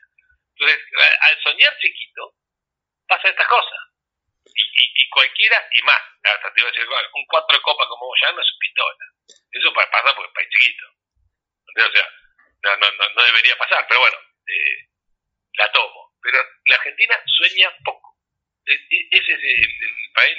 [0.58, 0.80] Entonces,
[1.22, 2.34] al soñar chiquito,
[3.08, 3.80] pasa estas cosas.
[4.54, 7.88] Y, y, y cualquiera, y más, hasta te iba a decir, un cuatro de copa
[7.88, 9.06] como vos ya no es un pistola.
[9.52, 10.86] Eso pa- pasa porque es país chiquito.
[10.88, 12.08] O sea,
[12.64, 14.88] no, no, no, no debería pasar, pero bueno, eh,
[15.54, 16.14] la tomo.
[16.22, 18.05] Pero la Argentina sueña poco.
[18.66, 19.70] Ese es el,
[20.14, 20.36] país,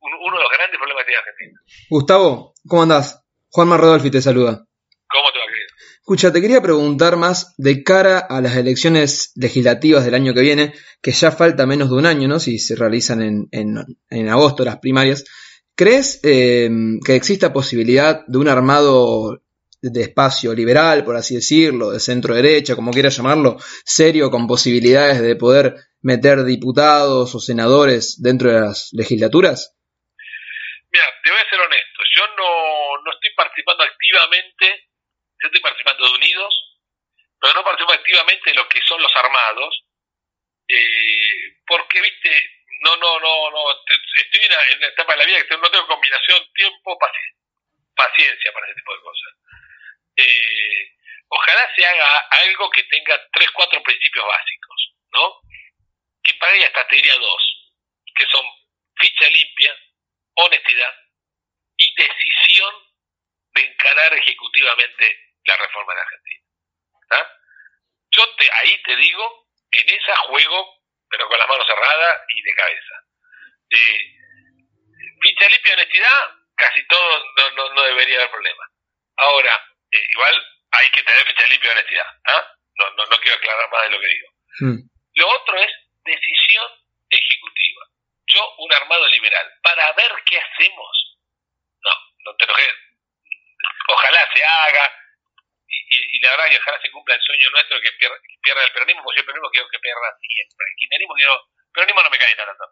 [0.00, 1.60] uno de los grandes problemas que tiene Argentina.
[1.88, 3.22] Gustavo, ¿cómo andás?
[3.48, 4.66] Juanma Rodolfi te saluda.
[5.08, 5.66] ¿Cómo te va creer?
[5.96, 10.72] Escucha, te quería preguntar más de cara a las elecciones legislativas del año que viene,
[11.02, 12.40] que ya falta menos de un año, ¿no?
[12.40, 13.76] Si se realizan en, en,
[14.08, 15.24] en agosto las primarias.
[15.74, 16.68] ¿Crees eh,
[17.04, 19.42] que exista posibilidad de un armado
[19.82, 25.20] de espacio liberal, por así decirlo, de centro derecha, como quieras llamarlo, serio, con posibilidades
[25.20, 29.76] de poder meter diputados o senadores dentro de las legislaturas?
[30.90, 32.02] Mira, te voy a ser honesto.
[32.16, 34.90] Yo no, no estoy participando activamente,
[35.40, 36.52] yo estoy participando de Unidos,
[37.40, 39.84] pero no participo activamente de lo que son los armados,
[40.68, 42.30] eh, porque, viste,
[42.82, 46.42] no, no, no, no, estoy en una, etapa de la vida que no tengo combinación
[46.54, 47.36] tiempo, paci-
[47.94, 49.32] paciencia para ese tipo de cosas.
[50.16, 50.96] Eh,
[51.28, 54.90] ojalá se haga algo que tenga tres, cuatro principios básicos.
[55.12, 55.40] ¿no?
[56.22, 57.72] Que para ella hasta te diría dos,
[58.14, 58.44] que son
[58.96, 59.74] ficha limpia,
[60.34, 60.94] honestidad
[61.76, 62.74] y decisión
[63.54, 66.40] de encarar ejecutivamente la reforma de Argentina.
[68.12, 72.54] Yo te, ahí te digo, en esa juego, pero con las manos cerradas y de
[72.54, 72.94] cabeza.
[73.70, 73.98] Eh,
[75.22, 78.64] ficha limpia y honestidad, casi todo no, no, no debería haber problema.
[79.16, 82.06] Ahora, eh, igual hay que tener ficha limpia y honestidad.
[82.26, 82.52] ¿ah?
[82.76, 84.28] No, no, no quiero aclarar más de lo que digo.
[84.60, 84.78] Hmm.
[85.14, 85.72] Lo otro es
[86.04, 86.66] decisión
[87.10, 87.86] ejecutiva.
[88.26, 91.18] Yo, un armado liberal, para ver qué hacemos.
[91.82, 91.90] No,
[92.24, 92.74] no te enojes.
[93.88, 94.94] Ojalá se haga.
[95.66, 98.64] Y, y- la verdad que ojalá se cumpla el sueño nuestro que pierda, que pierda
[98.64, 100.66] el peronismo, porque yo el peronismo quiero que pierda siempre.
[100.68, 101.34] El kirchnerismo quiero...
[101.34, 102.64] El peronismo no me cae tanto.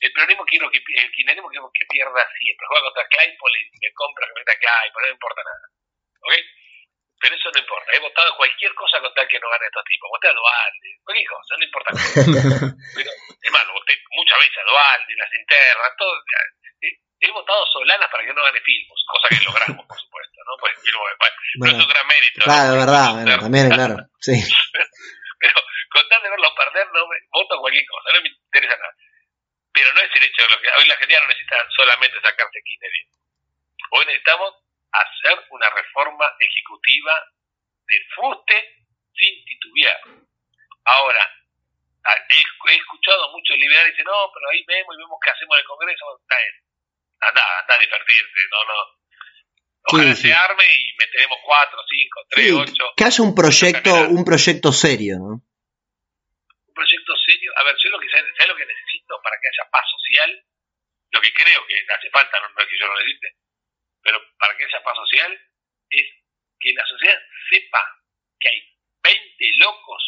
[0.00, 2.66] El peronismo quiero que el kirchnerismo quiero que pierda siempre.
[2.66, 5.66] Juega contra Claypole y me compra que meta Claypole, no me importa nada.
[6.20, 6.32] ¿Ok?
[7.24, 7.88] Pero eso no importa.
[7.96, 10.12] He votado cualquier cosa con tal que no gane estos tipos.
[10.12, 11.90] Voté a Dualde, cualquier cosa, no importa.
[13.00, 13.10] Pero,
[13.40, 16.12] hermano, voté muchas veces a Dualde, las internas, todo.
[16.84, 20.52] eh, He votado Solanas para que no gane Filmos, cosa que logramos, por supuesto, ¿no?
[20.60, 22.36] Pues Filmos, bueno, no Bueno, es un gran mérito.
[22.36, 22.44] ¿no?
[22.44, 23.96] Claro, es verdad, bueno, también, claro.
[24.20, 24.36] Sí.
[25.40, 25.54] Pero
[25.96, 28.92] con tal de verlos perder, no me voto cualquier cosa, no me interesa nada.
[29.72, 30.68] Pero no es el hecho de lo que.
[30.76, 33.16] Hoy la Argentina no necesita solamente sacarse kirchnerismo.
[33.96, 34.60] Hoy necesitamos
[34.94, 37.14] hacer una reforma ejecutiva
[37.86, 38.56] de fuste
[39.14, 40.00] sin titubear.
[40.84, 41.24] Ahora,
[42.28, 45.60] he, escuchado a muchos liberales dicen, no, pero ahí vemos y vemos qué hacemos en
[45.60, 46.04] el Congreso.
[46.20, 46.36] Está.
[47.28, 48.74] Anda, anda a divertirte, no, no.
[49.86, 50.28] Ojalá Sí, sí.
[50.28, 54.72] se arme y meteremos cuatro, cinco, tres, Sí, ocho que haya un proyecto, un proyecto
[54.72, 55.32] serio, ¿no?
[55.40, 57.52] un proyecto serio.
[57.56, 60.30] A ver, yo lo que sé, sé lo que necesito para que haya paz social,
[61.12, 63.28] lo que creo que hace falta, no, no es que yo lo necesite,
[64.04, 65.32] pero para que haya paz social
[65.90, 66.06] es
[66.60, 67.18] que la sociedad
[67.50, 67.82] sepa
[68.38, 68.60] que hay
[69.02, 69.24] 20
[69.58, 70.02] locos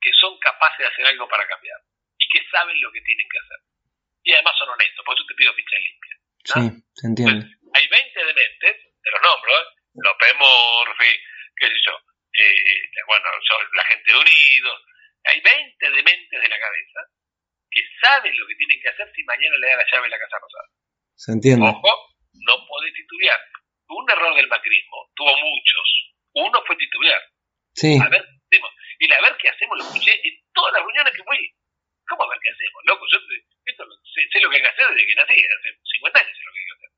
[0.00, 1.78] que son capaces de hacer algo para cambiar
[2.18, 3.58] y que saben lo que tienen que hacer.
[4.24, 6.14] Y además son honestos, por eso te pido ficha limpia.
[6.18, 6.54] ¿no?
[6.54, 7.46] Sí, se entiende.
[7.74, 9.64] Hay 20 dementes, te los nombro, ¿eh?
[9.94, 11.12] López Murphy,
[11.56, 11.94] qué sé yo,
[12.36, 13.26] eh, bueno,
[13.72, 14.82] la gente de Unidos,
[15.24, 17.00] hay 20 dementes de la cabeza
[17.70, 20.18] que saben lo que tienen que hacer si mañana le da la llave de la
[20.18, 20.68] Casa Rosada.
[21.14, 21.66] Se entiende.
[21.68, 22.15] Ojo,
[22.76, 23.40] no podés titubear.
[23.88, 25.86] Un error del macrismo, tuvo muchos.
[26.34, 27.22] Uno fue titubear.
[27.74, 28.20] Sí, A ver,
[28.50, 28.70] qué hacemos.
[28.98, 31.40] Y la ver qué hacemos lo escuché en todas las reuniones que fui.
[32.08, 32.80] ¿Cómo a ver qué hacemos?
[32.84, 33.18] Loco, yo
[33.64, 33.82] esto
[34.14, 36.52] sé, sé lo que hay que hacer desde que nací, hace 50 años sé lo
[36.52, 36.90] que hay que hacer.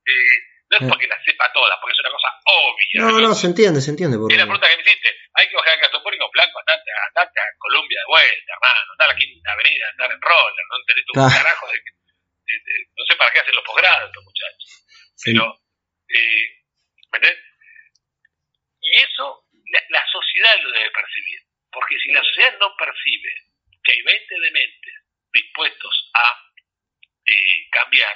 [0.00, 0.36] Eh,
[0.70, 0.88] no es Sí.
[0.88, 2.98] porque las sepa todas, porque es una cosa obvia.
[3.02, 4.16] no, no, se entiende, se entiende.
[4.16, 6.90] Por Y la pregunta que me hiciste, hay que bajar el gasto público blanco, andate,
[7.10, 10.74] andate a Colombia de vuelta, hermano, andar a la quinta avenida, andar en roller, no
[10.86, 11.34] tenés un Claro.
[11.36, 11.78] carajo de,
[12.50, 14.84] de- de- no sé para qué hacen los posgrados estos muchachos.
[15.16, 15.32] Sí.
[15.32, 15.60] Pero,
[16.08, 16.44] eh,
[17.12, 17.38] ¿me entendés?
[18.80, 21.40] Y eso la, la sociedad lo debe percibir,
[21.70, 23.30] porque si la sociedad no percibe
[23.84, 24.94] que hay 20 dementes
[25.32, 26.42] dispuestos a
[27.26, 28.14] eh, cambiar,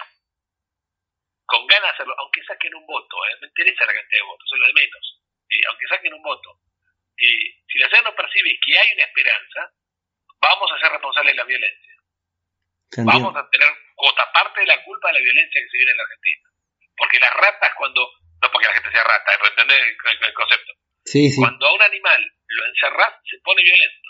[1.46, 3.36] con ganas de hacerlo, aunque saquen un voto, ¿eh?
[3.40, 6.58] me interesa la cantidad de votos, es lo de menos, eh, aunque saquen un voto,
[7.18, 9.72] eh, si la sociedad no percibe que hay una esperanza,
[10.40, 11.92] vamos a ser responsables de la violencia.
[13.04, 15.96] Vamos a tener cuota parte de la culpa de la violencia que se vive en
[15.96, 16.48] la Argentina.
[16.96, 18.00] Porque las ratas cuando,
[18.42, 19.36] no porque la gente sea rata, ¿eh?
[19.38, 20.72] pero entendés el, el- concepto.
[21.04, 21.40] Sí, sí.
[21.40, 24.08] Cuando a un animal lo encerrás, se pone violento.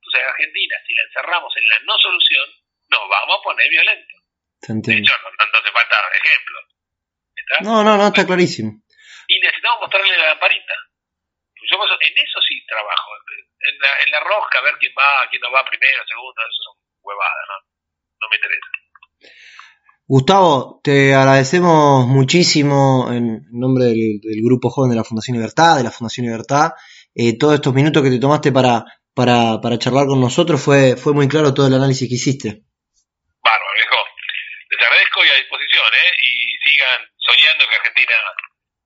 [0.00, 2.48] Entonces en Argentina, si la encerramos en la no solución,
[2.88, 4.20] nos vamos a poner violentos.
[4.60, 6.64] Se De hecho, no, no, hace falta ejemplos.
[7.36, 7.56] ¿Está?
[7.62, 8.72] No, no, no, está clarísimo.
[9.28, 10.74] y necesitamos mostrarle la lamparita.
[11.56, 13.10] Pues yo en eso sí trabajo.
[13.60, 16.62] En la, en la rosca, a ver quién va, quién no va primero, segundo, eso
[16.62, 17.56] son huevadas, ¿no?
[18.20, 18.66] No me interesa.
[20.08, 25.82] Gustavo, te agradecemos muchísimo en nombre del, del Grupo Joven de la Fundación Libertad, de
[25.82, 26.70] la Fundación Libertad,
[27.12, 31.12] eh, todos estos minutos que te tomaste para, para, para charlar con nosotros, fue, fue
[31.12, 32.62] muy claro todo el análisis que hiciste.
[33.42, 33.98] Bárbaro, viejo.
[34.70, 36.10] Les agradezco y a disposición, ¿eh?
[36.22, 36.30] Y
[36.62, 38.16] sigan soñando que Argentina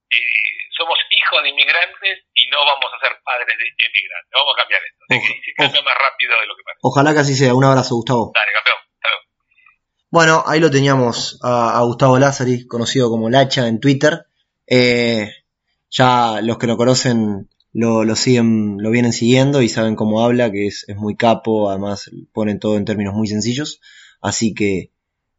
[0.08, 4.32] eh, somos hijos de inmigrantes y no vamos a ser padres de inmigrantes.
[4.32, 5.02] Vamos a cambiar esto.
[5.10, 6.80] Se cambia más rápido de lo que parece.
[6.80, 7.52] Ojalá que así sea.
[7.52, 8.32] Un abrazo, Gustavo.
[8.32, 8.80] Dale, campeón.
[10.10, 14.26] Bueno, ahí lo teníamos a, Gustavo Lázari, conocido como Lacha en Twitter.
[14.66, 15.30] Eh,
[15.88, 20.50] ya los que lo conocen lo, lo siguen, lo vienen siguiendo y saben cómo habla,
[20.50, 23.80] que es, es muy capo, además ponen todo en términos muy sencillos.
[24.20, 24.90] Así que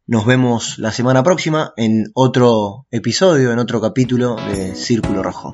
[0.06, 5.52] nos vemos la semana próxima en otro episodio, en otro capítulo de Círculo Rojo.